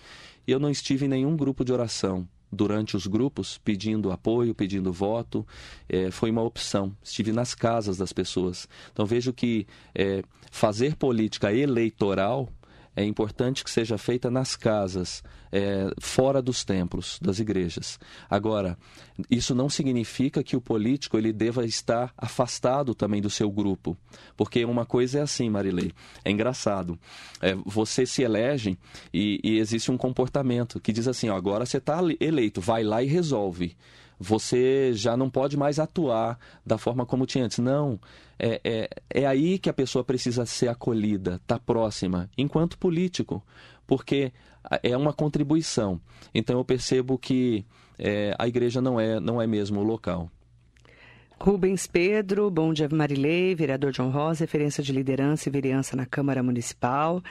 e 0.47 0.53
eu 0.53 0.61
não 0.61 0.69
estive 0.69 1.07
em 1.07 1.09
nenhum 1.09 1.35
grupo 1.39 1.65
de 1.65 1.73
oração. 1.73 2.29
Durante 2.53 2.95
os 2.95 3.07
grupos, 3.07 3.59
pedindo 3.65 4.13
apoio, 4.13 4.55
pedindo 4.55 4.93
voto, 4.93 5.45
é, 5.89 6.11
foi 6.11 6.31
uma 6.31 6.43
opção. 6.43 6.95
Estive 7.03 7.33
nas 7.33 7.55
casas 7.55 7.97
das 7.97 8.13
pessoas. 8.13 8.69
Então 8.93 9.07
vejo 9.07 9.33
que 9.33 9.67
é, 9.95 10.23
fazer 10.51 10.97
política 10.97 11.51
eleitoral 11.51 12.51
é 12.97 13.05
importante 13.05 13.65
que 13.65 13.71
seja 13.71 13.99
feita 13.99 14.31
nas 14.31 14.55
casas, 14.57 15.23
é, 15.51 15.91
fora 16.01 16.41
dos 16.41 16.65
templos, 16.65 17.19
das 17.21 17.39
igrejas. 17.39 17.99
Agora, 18.29 18.79
isso 19.31 19.55
não 19.55 19.69
significa 19.69 20.43
que 20.43 20.57
o 20.57 20.61
político 20.61 21.19
ele 21.19 21.33
deva 21.33 21.65
estar 21.65 22.13
afastado 22.17 22.95
também 22.95 23.21
do 23.21 23.31
seu 23.31 23.51
grupo, 23.51 23.97
porque 24.37 24.65
uma 24.65 24.87
coisa 24.87 25.19
é 25.19 25.23
assim, 25.23 25.51
Marilei, 25.51 25.93
é 26.25 26.31
engraçado. 26.31 26.99
É, 27.41 27.55
você 27.65 28.07
se 28.07 28.23
elege 28.23 28.79
e, 29.13 29.41
e, 29.43 29.59
existe 29.59 29.91
um 29.91 29.97
comportamento 29.97 30.81
que 30.81 30.93
diz 30.93 31.09
assim: 31.09 31.29
ó, 31.29 31.37
agora 31.37 31.67
você 31.67 31.79
está 31.79 32.01
eleito, 32.21 32.61
vai 32.61 32.83
lá 32.83 33.03
e 33.03 33.07
resolve 33.07 33.77
você 34.19 34.93
já 34.93 35.17
não 35.17 35.29
pode 35.29 35.57
mais 35.57 35.79
atuar 35.79 36.39
da 36.65 36.79
forma 36.79 37.05
como 37.05 37.27
tinha 37.27 37.45
antes. 37.45 37.59
Não. 37.59 38.01
É, 38.39 38.61
é, 38.65 38.89
é 39.11 39.27
aí 39.27 39.59
que 39.59 39.71
a 39.71 39.75
pessoa 39.75 40.05
precisa 40.05 40.45
ser 40.47 40.69
acolhida, 40.69 41.41
tá 41.47 41.59
próxima, 41.59 42.29
enquanto 42.37 42.79
político, 42.79 43.43
porque 43.87 44.33
é 44.83 44.97
uma 44.97 45.13
contribuição. 45.13 46.01
Então 46.35 46.59
eu 46.59 46.65
percebo 46.65 47.19
que 47.19 47.65
é, 47.99 48.35
a 48.39 48.49
igreja 48.49 48.81
não 48.81 48.99
é, 48.99 49.21
não 49.21 49.41
é 49.41 49.47
mesmo 49.47 49.81
o 49.81 49.85
local. 49.85 50.31
Rubens 51.39 51.87
Pedro, 51.87 52.49
bom 52.49 52.73
dia 52.73 52.89
Marilei, 52.91 53.55
vereador 53.55 53.91
John 53.91 54.09
Rosa, 54.09 54.45
referência 54.45 54.83
de 54.83 54.93
liderança 54.93 55.49
e 55.49 55.53
vereança 55.53 55.97
na 55.97 56.07
Câmara 56.07 56.43
Municipal. 56.43 57.23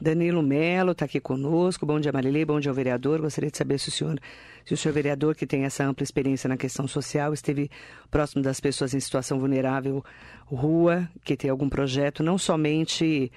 Danilo 0.00 0.42
Melo 0.42 0.92
está 0.92 1.04
aqui 1.04 1.20
conosco, 1.20 1.84
bom 1.84 2.00
dia 2.00 2.10
Marilei, 2.10 2.44
bom 2.44 2.58
dia 2.58 2.70
ao 2.70 2.74
vereador. 2.74 3.20
Gostaria 3.20 3.50
de 3.50 3.58
saber 3.58 3.78
se 3.78 3.90
o 3.90 3.92
senhor, 3.92 4.18
se 4.64 4.72
o 4.72 4.76
senhor 4.76 4.94
vereador 4.94 5.34
que 5.36 5.46
tem 5.46 5.64
essa 5.64 5.84
ampla 5.84 6.02
experiência 6.02 6.48
na 6.48 6.56
questão 6.56 6.88
social, 6.88 7.34
esteve 7.34 7.70
próximo 8.10 8.42
das 8.42 8.58
pessoas 8.60 8.94
em 8.94 8.98
situação 8.98 9.38
vulnerável, 9.38 10.02
rua, 10.46 11.08
que 11.22 11.36
tem 11.36 11.50
algum 11.50 11.68
projeto, 11.68 12.22
não 12.22 12.38
somente 12.38 13.30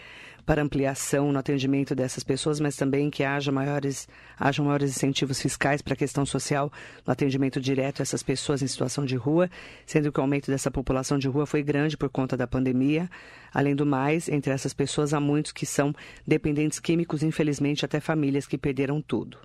para 0.45 0.61
ampliação 0.61 1.31
no 1.31 1.39
atendimento 1.39 1.95
dessas 1.95 2.23
pessoas, 2.23 2.59
mas 2.59 2.75
também 2.75 3.09
que 3.09 3.23
haja 3.23 3.51
maiores, 3.51 4.07
hajam 4.37 4.65
maiores 4.65 4.91
incentivos 4.91 5.41
fiscais 5.41 5.81
para 5.81 5.93
a 5.93 5.97
questão 5.97 6.25
social 6.25 6.71
no 7.05 7.13
atendimento 7.13 7.61
direto 7.61 8.01
a 8.01 8.03
essas 8.03 8.21
pessoas 8.21 8.61
em 8.61 8.67
situação 8.67 9.05
de 9.05 9.15
rua, 9.15 9.49
sendo 9.85 10.11
que 10.11 10.19
o 10.19 10.21
aumento 10.21 10.51
dessa 10.51 10.69
população 10.69 11.17
de 11.17 11.27
rua 11.27 11.45
foi 11.45 11.63
grande 11.63 11.95
por 11.97 12.09
conta 12.09 12.35
da 12.35 12.45
pandemia. 12.45 13.09
Além 13.53 13.75
do 13.75 13.85
mais, 13.85 14.27
entre 14.27 14.51
essas 14.51 14.73
pessoas 14.73 15.13
há 15.13 15.19
muitos 15.19 15.51
que 15.51 15.65
são 15.65 15.93
dependentes 16.27 16.79
químicos, 16.79 17.23
infelizmente 17.23 17.85
até 17.85 17.99
famílias 17.99 18.45
que 18.45 18.57
perderam 18.57 19.01
tudo. 19.01 19.37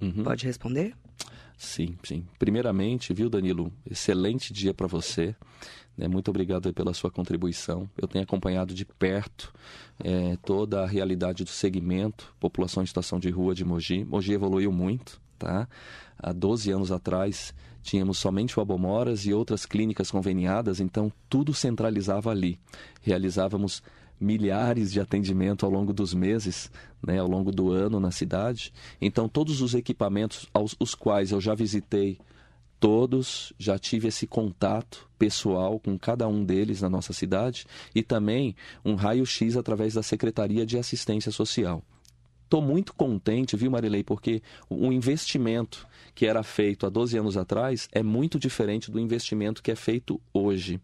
Uhum. 0.00 0.22
Pode 0.22 0.44
responder? 0.44 0.94
Sim, 1.56 1.96
sim. 2.04 2.26
Primeiramente, 2.38 3.14
viu, 3.14 3.30
Danilo? 3.30 3.72
Excelente 3.90 4.52
dia 4.52 4.74
para 4.74 4.86
você. 4.86 5.34
Né? 5.96 6.08
Muito 6.08 6.28
obrigado 6.28 6.72
pela 6.72 6.92
sua 6.92 7.10
contribuição. 7.10 7.88
Eu 7.96 8.06
tenho 8.06 8.24
acompanhado 8.24 8.74
de 8.74 8.84
perto 8.84 9.52
é, 10.02 10.36
toda 10.44 10.82
a 10.82 10.86
realidade 10.86 11.44
do 11.44 11.50
segmento, 11.50 12.34
população 12.38 12.82
em 12.82 12.86
situação 12.86 13.18
de 13.18 13.30
rua 13.30 13.54
de 13.54 13.64
Mogi. 13.64 14.04
Mogi 14.04 14.32
evoluiu 14.32 14.70
muito, 14.70 15.20
tá? 15.38 15.68
Há 16.18 16.32
12 16.32 16.70
anos 16.70 16.92
atrás 16.92 17.54
tínhamos 17.82 18.18
somente 18.18 18.58
o 18.58 18.62
Abomoras 18.62 19.26
e 19.26 19.32
outras 19.32 19.64
clínicas 19.64 20.10
conveniadas, 20.10 20.80
então 20.80 21.12
tudo 21.30 21.54
centralizava 21.54 22.30
ali. 22.30 22.58
Realizávamos 23.00 23.82
milhares 24.18 24.92
de 24.92 25.00
atendimentos 25.00 25.62
ao 25.62 25.70
longo 25.70 25.92
dos 25.92 26.12
meses, 26.12 26.70
né, 27.06 27.18
ao 27.18 27.28
longo 27.28 27.52
do 27.52 27.70
ano 27.70 28.00
na 28.00 28.10
cidade. 28.10 28.72
Então 29.00 29.28
todos 29.28 29.60
os 29.60 29.74
equipamentos 29.74 30.48
aos 30.52 30.74
os 30.80 30.94
quais 30.94 31.30
eu 31.30 31.40
já 31.40 31.54
visitei 31.54 32.18
todos, 32.78 33.52
já 33.58 33.78
tive 33.78 34.08
esse 34.08 34.26
contato 34.26 35.08
pessoal 35.18 35.78
com 35.80 35.98
cada 35.98 36.28
um 36.28 36.44
deles 36.44 36.82
na 36.82 36.90
nossa 36.90 37.12
cidade 37.12 37.66
e 37.94 38.02
também 38.02 38.54
um 38.84 38.94
raio-x 38.94 39.56
através 39.56 39.94
da 39.94 40.02
Secretaria 40.02 40.66
de 40.66 40.78
Assistência 40.78 41.32
Social. 41.32 41.82
Estou 42.44 42.62
muito 42.62 42.94
contente, 42.94 43.56
viu, 43.56 43.70
Marilei, 43.70 44.04
porque 44.04 44.40
o 44.70 44.92
investimento 44.92 45.86
que 46.14 46.26
era 46.26 46.44
feito 46.44 46.86
há 46.86 46.88
12 46.88 47.18
anos 47.18 47.36
atrás 47.36 47.88
é 47.90 48.04
muito 48.04 48.38
diferente 48.38 48.90
do 48.90 49.00
investimento 49.00 49.62
que 49.62 49.72
é 49.72 49.74
feito 49.74 50.20
hoje. 50.32 50.80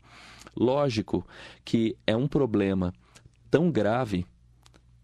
Lógico 0.56 1.24
que 1.64 1.96
é 2.04 2.16
um 2.16 2.26
problema 2.26 2.92
tão 3.48 3.70
grave 3.70 4.26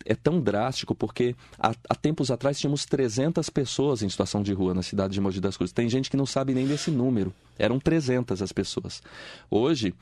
é 0.04 0.14
tão 0.14 0.40
drástico 0.40 0.94
porque 0.94 1.34
há, 1.58 1.74
há, 1.88 1.94
tempos 1.94 2.30
atrás 2.30 2.58
tínhamos 2.58 2.84
300 2.84 3.48
pessoas 3.50 4.02
em 4.02 4.08
situação 4.08 4.42
de 4.42 4.52
rua 4.52 4.74
na 4.74 4.82
cidade 4.82 5.14
de 5.14 5.20
Mogi 5.20 5.40
das 5.40 5.56
Cruzes. 5.56 5.72
Tem 5.72 5.88
gente 5.88 6.10
que 6.10 6.16
não 6.16 6.26
sabe 6.26 6.54
nem 6.54 6.66
desse 6.66 6.90
número. 6.90 7.34
Eram 7.58 7.78
300 7.78 8.40
as 8.42 8.52
pessoas. 8.52 9.02
Hoje, 9.50 9.94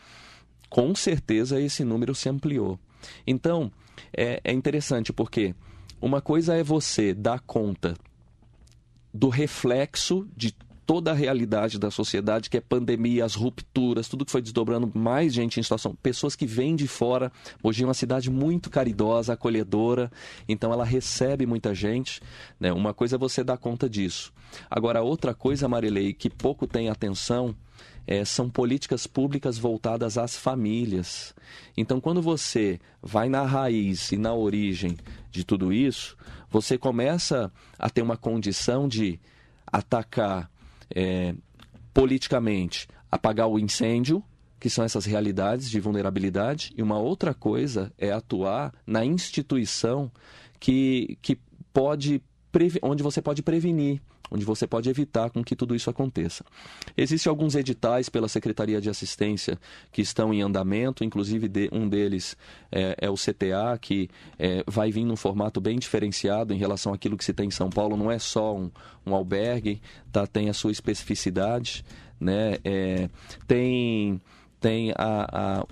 com 0.68 0.94
certeza, 0.94 1.60
esse 1.60 1.84
número 1.84 2.14
se 2.14 2.28
ampliou. 2.28 2.78
Então, 3.26 3.70
é, 4.12 4.40
é 4.44 4.52
interessante 4.52 5.12
porque 5.12 5.54
uma 6.00 6.20
coisa 6.20 6.54
é 6.54 6.62
você 6.62 7.14
dar 7.14 7.40
conta 7.40 7.96
do 9.12 9.28
reflexo 9.28 10.28
de 10.36 10.54
toda 10.86 11.10
a 11.10 11.14
realidade 11.14 11.78
da 11.78 11.90
sociedade, 11.90 12.48
que 12.48 12.56
é 12.56 12.60
pandemia, 12.60 13.24
as 13.24 13.34
rupturas, 13.34 14.08
tudo 14.08 14.24
que 14.24 14.30
foi 14.30 14.40
desdobrando, 14.40 14.90
mais 14.94 15.34
gente 15.34 15.58
em 15.58 15.62
situação, 15.62 15.96
pessoas 15.96 16.36
que 16.36 16.46
vêm 16.46 16.76
de 16.76 16.86
fora. 16.86 17.32
Hoje 17.62 17.82
é 17.82 17.86
uma 17.86 17.92
cidade 17.92 18.30
muito 18.30 18.70
caridosa, 18.70 19.32
acolhedora, 19.32 20.10
então 20.48 20.72
ela 20.72 20.84
recebe 20.84 21.44
muita 21.44 21.74
gente. 21.74 22.20
Né? 22.60 22.72
Uma 22.72 22.94
coisa 22.94 23.16
é 23.16 23.18
você 23.18 23.42
dar 23.42 23.58
conta 23.58 23.90
disso. 23.90 24.32
Agora, 24.70 25.02
outra 25.02 25.34
coisa, 25.34 25.68
Marilei, 25.68 26.12
que 26.12 26.30
pouco 26.30 26.68
tem 26.68 26.88
atenção, 26.88 27.54
é, 28.06 28.24
são 28.24 28.48
políticas 28.48 29.08
públicas 29.08 29.58
voltadas 29.58 30.16
às 30.16 30.36
famílias. 30.36 31.34
Então, 31.76 32.00
quando 32.00 32.22
você 32.22 32.78
vai 33.02 33.28
na 33.28 33.42
raiz 33.42 34.12
e 34.12 34.16
na 34.16 34.32
origem 34.32 34.96
de 35.32 35.42
tudo 35.42 35.72
isso, 35.72 36.16
você 36.48 36.78
começa 36.78 37.52
a 37.76 37.90
ter 37.90 38.02
uma 38.02 38.16
condição 38.16 38.86
de 38.86 39.18
atacar 39.66 40.48
é, 40.94 41.34
politicamente 41.92 42.88
apagar 43.10 43.48
o 43.48 43.58
incêndio, 43.58 44.22
que 44.58 44.70
são 44.70 44.84
essas 44.84 45.04
realidades 45.04 45.70
de 45.70 45.80
vulnerabilidade, 45.80 46.72
e 46.76 46.82
uma 46.82 46.98
outra 46.98 47.34
coisa 47.34 47.92
é 47.98 48.10
atuar 48.10 48.72
na 48.86 49.04
instituição 49.04 50.10
que, 50.58 51.18
que 51.20 51.38
pode 51.72 52.22
onde 52.82 53.02
você 53.02 53.20
pode 53.20 53.42
prevenir, 53.42 54.00
onde 54.30 54.44
você 54.44 54.66
pode 54.66 54.88
evitar 54.88 55.30
com 55.30 55.42
que 55.42 55.56
tudo 55.56 55.74
isso 55.74 55.90
aconteça. 55.90 56.44
Existem 56.96 57.30
alguns 57.30 57.54
editais 57.54 58.08
pela 58.08 58.28
Secretaria 58.28 58.80
de 58.80 58.88
Assistência 58.88 59.58
que 59.92 60.02
estão 60.02 60.32
em 60.32 60.42
andamento, 60.42 61.04
inclusive 61.04 61.48
de, 61.48 61.68
um 61.72 61.88
deles 61.88 62.36
é, 62.70 62.96
é, 63.00 63.10
o 63.10 63.14
CTA, 63.14 63.78
que 63.80 64.08
é, 64.38 64.64
vai 64.66 64.90
vir 64.90 65.04
num 65.04 65.16
formato 65.16 65.60
bem 65.60 65.78
diferenciado 65.78 66.52
em 66.52 66.58
relação 66.58 66.92
àquilo 66.92 67.16
que 67.16 67.24
se 67.24 67.32
tem 67.32 67.48
em 67.48 67.50
São 67.50 67.70
Paulo. 67.70 67.96
Não 67.96 68.10
é 68.10 68.18
só 68.18 68.56
um, 68.56 68.70
um 69.04 69.14
albergue, 69.14 69.80
tá? 70.12 70.26
tem 70.26 70.48
a 70.48 70.54
sua 70.54 70.72
especificidade. 70.72 71.84
Né? 72.18 72.56
É, 72.64 73.10
tem 73.46 74.20
tem 74.58 74.90
a, 74.96 75.60
a, 75.60 75.66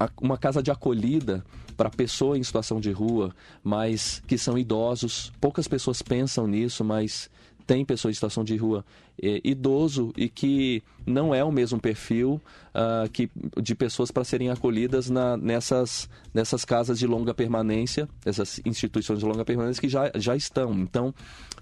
a, 0.00 0.10
uma 0.20 0.38
casa 0.38 0.62
de 0.62 0.70
acolhida 0.70 1.44
para 1.76 1.90
pessoa 1.90 2.38
em 2.38 2.42
situação 2.42 2.80
de 2.80 2.90
rua, 2.90 3.34
mas 3.62 4.22
que 4.26 4.38
são 4.38 4.56
idosos. 4.56 5.30
Poucas 5.40 5.68
pessoas 5.68 6.00
pensam 6.02 6.46
nisso, 6.46 6.82
mas 6.82 7.30
tem 7.66 7.84
pessoa 7.84 8.10
em 8.10 8.14
situação 8.14 8.44
de 8.44 8.56
rua 8.56 8.84
é, 9.20 9.40
idoso 9.42 10.12
e 10.16 10.28
que 10.28 10.82
não 11.04 11.34
é 11.34 11.42
o 11.42 11.50
mesmo 11.50 11.80
perfil 11.80 12.40
uh, 12.74 13.08
que, 13.10 13.28
de 13.60 13.74
pessoas 13.74 14.10
para 14.10 14.24
serem 14.24 14.50
acolhidas 14.50 15.10
na, 15.10 15.36
nessas, 15.36 16.08
nessas 16.32 16.64
casas 16.64 16.98
de 16.98 17.06
longa 17.06 17.34
permanência, 17.34 18.08
essas 18.24 18.60
instituições 18.64 19.18
de 19.18 19.24
longa 19.24 19.44
permanência 19.44 19.80
que 19.80 19.88
já, 19.88 20.10
já 20.14 20.36
estão. 20.36 20.72
Então, 20.74 21.14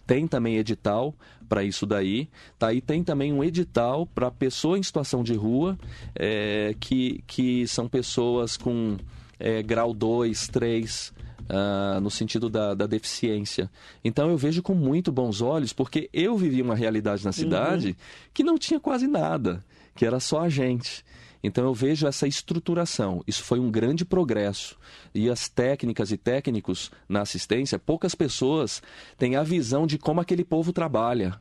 tem 0.06 0.26
também 0.26 0.56
edital 0.56 1.14
para 1.48 1.64
isso 1.64 1.86
daí. 1.86 2.28
Tá? 2.58 2.72
E 2.72 2.80
tem 2.80 3.02
também 3.02 3.32
um 3.32 3.42
edital 3.42 4.06
para 4.06 4.30
pessoa 4.30 4.78
em 4.78 4.82
situação 4.82 5.22
de 5.22 5.34
rua, 5.34 5.78
é, 6.14 6.74
que, 6.78 7.22
que 7.26 7.66
são 7.66 7.88
pessoas 7.88 8.56
com 8.56 8.96
é, 9.38 9.62
grau 9.62 9.94
2, 9.94 10.48
3, 10.48 11.12
uh, 11.44 12.00
no 12.00 12.10
sentido 12.10 12.48
da, 12.48 12.74
da, 12.74 12.86
deficiência. 12.86 13.70
Então 14.04 14.30
eu 14.30 14.36
vejo 14.36 14.62
com 14.62 14.74
muito 14.74 15.12
bons 15.12 15.40
olhos, 15.40 15.72
porque 15.72 16.08
eu 16.12 16.36
vivi 16.36 16.62
uma 16.62 16.74
realidade 16.74 17.24
na 17.24 17.32
cidade 17.32 17.88
uhum. 17.88 17.94
que 18.32 18.44
não 18.44 18.58
tinha 18.58 18.80
quase 18.80 19.06
nada, 19.06 19.64
que 19.94 20.04
era 20.04 20.20
só 20.20 20.40
a 20.40 20.48
gente. 20.48 21.04
Então 21.42 21.64
eu 21.64 21.74
vejo 21.74 22.06
essa 22.06 22.26
estruturação. 22.26 23.22
Isso 23.26 23.42
foi 23.42 23.60
um 23.60 23.70
grande 23.70 24.04
progresso. 24.04 24.78
E 25.14 25.28
as 25.28 25.48
técnicas 25.48 26.10
e 26.10 26.16
técnicos 26.16 26.90
na 27.08 27.20
assistência, 27.20 27.78
poucas 27.78 28.14
pessoas 28.14 28.82
têm 29.18 29.36
a 29.36 29.42
visão 29.42 29.86
de 29.86 29.98
como 29.98 30.20
aquele 30.20 30.44
povo 30.44 30.72
trabalha 30.72 31.38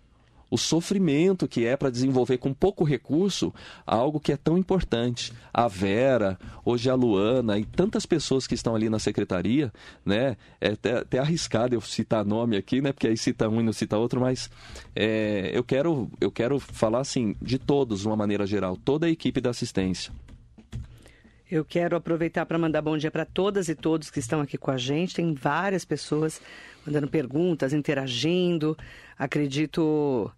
o 0.49 0.57
sofrimento 0.57 1.47
que 1.47 1.65
é 1.65 1.75
para 1.75 1.89
desenvolver 1.89 2.37
com 2.37 2.53
pouco 2.53 2.83
recurso 2.83 3.53
algo 3.85 4.19
que 4.19 4.31
é 4.31 4.37
tão 4.37 4.57
importante. 4.57 5.33
A 5.53 5.67
Vera, 5.67 6.37
hoje 6.63 6.89
a 6.89 6.95
Luana 6.95 7.57
e 7.57 7.65
tantas 7.65 8.05
pessoas 8.05 8.45
que 8.45 8.53
estão 8.53 8.75
ali 8.75 8.89
na 8.89 8.99
secretaria, 8.99 9.71
né? 10.05 10.37
É 10.61 10.69
até, 10.69 10.97
até 10.99 11.19
arriscado 11.19 11.75
eu 11.75 11.81
citar 11.81 12.25
nome 12.25 12.55
aqui, 12.57 12.81
né? 12.81 12.91
Porque 12.91 13.07
aí 13.07 13.17
cita 13.17 13.49
um 13.49 13.59
e 13.59 13.63
não 13.63 13.73
cita 13.73 13.97
outro, 13.97 14.21
mas 14.21 14.49
é, 14.95 15.51
eu, 15.53 15.63
quero, 15.63 16.09
eu 16.21 16.31
quero 16.31 16.59
falar 16.59 16.99
assim 16.99 17.35
de 17.41 17.57
todos, 17.57 18.01
de 18.01 18.07
uma 18.07 18.15
maneira 18.15 18.45
geral, 18.45 18.77
toda 18.77 19.07
a 19.07 19.09
equipe 19.09 19.41
da 19.41 19.49
assistência. 19.49 20.13
Eu 21.53 21.63
quero 21.63 21.95
aproveitar 21.95 22.47
para 22.47 22.57
mandar 22.57 22.81
bom 22.81 22.97
dia 22.97 23.11
para 23.11 23.25
todas 23.25 23.69
e 23.69 23.75
todos 23.75 24.09
que 24.09 24.17
estão 24.17 24.41
aqui 24.41 24.57
com 24.57 24.71
a 24.71 24.77
gente. 24.77 25.13
Tem 25.13 25.35
várias 25.35 25.85
pessoas 25.85 26.41
mandando 26.83 27.07
perguntas, 27.07 27.73
interagindo. 27.73 28.75
Acredito 29.15 30.31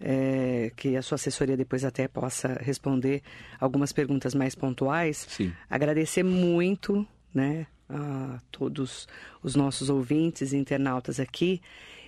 é, 0.00 0.70
que 0.76 0.96
a 0.96 1.02
sua 1.02 1.16
assessoria 1.16 1.56
depois 1.56 1.84
até 1.84 2.06
possa 2.06 2.56
responder 2.62 3.20
algumas 3.58 3.92
perguntas 3.92 4.32
mais 4.32 4.54
pontuais. 4.54 5.26
Sim. 5.30 5.52
Agradecer 5.68 6.22
muito, 6.22 7.04
né, 7.34 7.66
a 7.88 8.38
todos 8.52 9.08
os 9.42 9.56
nossos 9.56 9.90
ouvintes 9.90 10.52
e 10.52 10.56
internautas 10.56 11.18
aqui. 11.18 11.60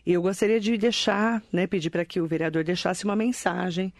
E 0.06 0.12
eu 0.12 0.22
gostaria 0.22 0.60
de 0.60 0.78
deixar, 0.78 1.42
né, 1.52 1.66
pedir 1.66 1.90
para 1.90 2.04
que 2.04 2.20
o 2.20 2.28
vereador 2.28 2.62
deixasse 2.62 3.04
uma 3.04 3.16
mensagem 3.16 3.92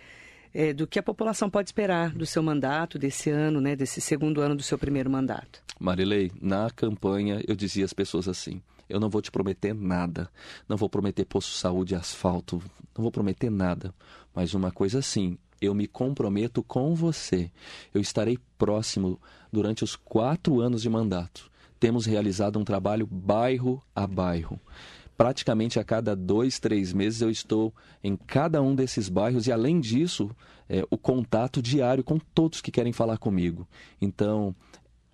é, 0.55 0.73
do 0.73 0.87
que 0.87 0.99
a 0.99 1.03
população 1.03 1.49
pode 1.49 1.69
esperar 1.69 2.11
do 2.11 2.27
seu 2.27 2.43
mandato, 2.43 2.99
desse 2.99 3.31
ano, 3.31 3.61
né, 3.61 3.75
desse 3.75 4.01
segundo 4.01 4.41
ano 4.41 4.55
do 4.55 4.63
seu 4.63 4.79
primeiro 4.79 5.11
mandato. 5.11 5.63
Marilei, 5.79 6.31
na 6.41 6.71
campanha 6.71 7.43
eu 7.47 7.55
dizia 7.55 7.85
às 7.85 7.93
pessoas 7.93 8.29
assim: 8.29 8.63
eu 8.89 9.01
não 9.01 9.09
vou 9.09 9.23
te 9.23 9.31
prometer 9.31 9.75
nada, 9.75 10.29
não 10.69 10.77
vou 10.77 10.89
prometer 10.89 11.25
posto 11.25 11.51
de 11.51 11.57
saúde, 11.57 11.95
asfalto, 11.95 12.63
não 12.97 13.03
vou 13.03 13.11
prometer 13.11 13.51
nada, 13.51 13.95
mas 14.35 14.55
uma 14.55 14.71
coisa 14.71 15.01
sim, 15.01 15.39
eu 15.61 15.75
me 15.75 15.87
comprometo 15.87 16.63
com 16.63 16.95
você. 16.95 17.51
Eu 17.95 18.01
estarei 18.01 18.39
próximo 18.59 19.21
durante 19.53 19.85
os 19.85 19.97
quatro 19.97 20.61
anos 20.61 20.83
de 20.83 20.91
mandato. 20.91 21.51
Temos 21.79 22.07
realizado 22.07 22.59
um 22.59 22.65
trabalho 22.65 23.07
bairro 23.07 23.83
a 23.95 24.07
bairro 24.07 24.61
praticamente 25.23 25.79
a 25.79 25.85
cada 25.85 26.17
dois, 26.17 26.59
três 26.59 26.93
meses 26.93 27.23
eu 27.23 27.31
estou 27.31 27.73
em 28.03 28.17
cada 28.17 28.61
um 28.61 28.75
desses 28.75 29.09
bairros 29.09 29.47
e, 29.47 29.53
além 29.53 29.79
disso, 29.79 30.29
é, 30.69 30.85
o 30.91 30.99
contato 30.99 31.63
diário 31.63 32.03
com 32.03 32.19
todos 32.19 32.61
que 32.61 32.73
querem 32.73 32.93
falar 32.93 33.19
comigo. 33.19 33.65
Então, 34.01 34.53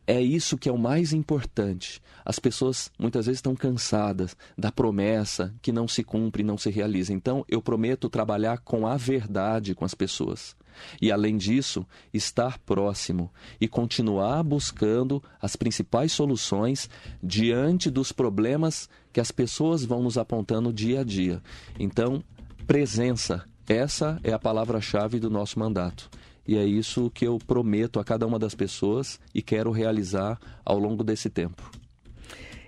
é 0.06 0.18
isso 0.18 0.56
que 0.56 0.66
é 0.66 0.72
o 0.72 0.78
mais 0.78 1.12
importante. 1.12 2.00
As 2.24 2.38
pessoas 2.38 2.90
muitas 2.98 3.26
vezes 3.26 3.36
estão 3.36 3.54
cansadas 3.54 4.34
da 4.56 4.72
promessa 4.72 5.54
que 5.60 5.72
não 5.72 5.86
se 5.86 6.02
cumpre, 6.02 6.42
não 6.42 6.56
se 6.56 6.70
realiza. 6.70 7.12
Então, 7.12 7.44
eu 7.46 7.60
prometo 7.60 8.08
trabalhar 8.08 8.60
com 8.60 8.86
a 8.86 8.96
verdade 8.96 9.74
com 9.74 9.84
as 9.84 9.92
pessoas. 9.92 10.56
E, 11.00 11.10
além 11.10 11.36
disso, 11.36 11.86
estar 12.12 12.58
próximo 12.58 13.30
e 13.60 13.68
continuar 13.68 14.42
buscando 14.42 15.22
as 15.40 15.56
principais 15.56 16.12
soluções 16.12 16.88
diante 17.22 17.90
dos 17.90 18.12
problemas 18.12 18.88
que 19.12 19.20
as 19.20 19.30
pessoas 19.30 19.84
vão 19.84 20.02
nos 20.02 20.18
apontando 20.18 20.72
dia 20.72 21.00
a 21.00 21.04
dia. 21.04 21.42
Então, 21.78 22.22
presença. 22.66 23.44
Essa 23.68 24.18
é 24.24 24.32
a 24.32 24.38
palavra-chave 24.38 25.20
do 25.20 25.28
nosso 25.28 25.58
mandato. 25.58 26.08
E 26.46 26.56
é 26.56 26.64
isso 26.64 27.10
que 27.10 27.26
eu 27.26 27.38
prometo 27.38 28.00
a 28.00 28.04
cada 28.04 28.26
uma 28.26 28.38
das 28.38 28.54
pessoas 28.54 29.20
e 29.34 29.42
quero 29.42 29.70
realizar 29.70 30.38
ao 30.64 30.78
longo 30.78 31.04
desse 31.04 31.28
tempo. 31.28 31.70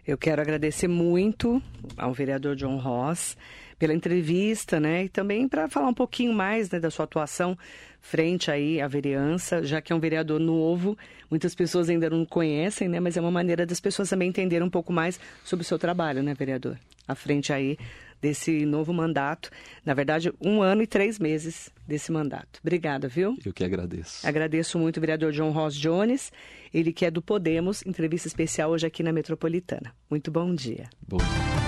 Eu 0.06 0.18
quero 0.18 0.42
agradecer 0.42 0.88
muito 0.88 1.62
ao 1.96 2.12
vereador 2.12 2.56
John 2.56 2.76
Ross 2.76 3.36
pela 3.78 3.94
entrevista, 3.94 4.78
né? 4.78 5.04
E 5.04 5.08
também 5.08 5.48
para 5.48 5.68
falar 5.68 5.88
um 5.88 5.94
pouquinho 5.94 6.34
mais 6.34 6.70
né, 6.70 6.78
da 6.78 6.90
sua 6.90 7.04
atuação 7.04 7.56
frente 8.00 8.50
aí 8.50 8.80
à 8.80 8.88
vereança, 8.88 9.62
já 9.62 9.80
que 9.80 9.92
é 9.92 9.96
um 9.96 10.00
vereador 10.00 10.40
novo, 10.40 10.96
muitas 11.30 11.54
pessoas 11.54 11.88
ainda 11.88 12.08
não 12.10 12.24
conhecem, 12.24 12.88
né? 12.88 13.00
Mas 13.00 13.16
é 13.16 13.20
uma 13.20 13.30
maneira 13.30 13.66
das 13.66 13.80
pessoas 13.80 14.08
também 14.08 14.28
entenderem 14.28 14.66
um 14.66 14.70
pouco 14.70 14.92
mais 14.92 15.20
sobre 15.44 15.62
o 15.62 15.66
seu 15.66 15.78
trabalho, 15.78 16.22
né, 16.22 16.34
vereador? 16.34 16.78
À 17.06 17.14
frente 17.14 17.52
aí 17.52 17.76
desse 18.20 18.66
novo 18.66 18.92
mandato. 18.92 19.50
Na 19.84 19.94
verdade, 19.94 20.32
um 20.40 20.62
ano 20.62 20.82
e 20.82 20.86
três 20.86 21.18
meses 21.18 21.70
desse 21.86 22.12
mandato. 22.12 22.60
Obrigada, 22.62 23.08
viu? 23.08 23.36
Eu 23.44 23.52
que 23.52 23.64
agradeço. 23.64 24.26
Agradeço 24.26 24.78
muito 24.78 24.98
o 24.98 25.00
vereador 25.00 25.32
John 25.32 25.50
Ross 25.50 25.74
Jones, 25.74 26.30
ele 26.72 26.92
que 26.92 27.04
é 27.04 27.10
do 27.10 27.22
Podemos, 27.22 27.84
entrevista 27.86 28.28
especial 28.28 28.70
hoje 28.70 28.86
aqui 28.86 29.02
na 29.02 29.12
Metropolitana. 29.12 29.92
Muito 30.08 30.30
bom 30.30 30.54
dia. 30.54 30.88
Bom 31.06 31.18
dia. 31.18 31.59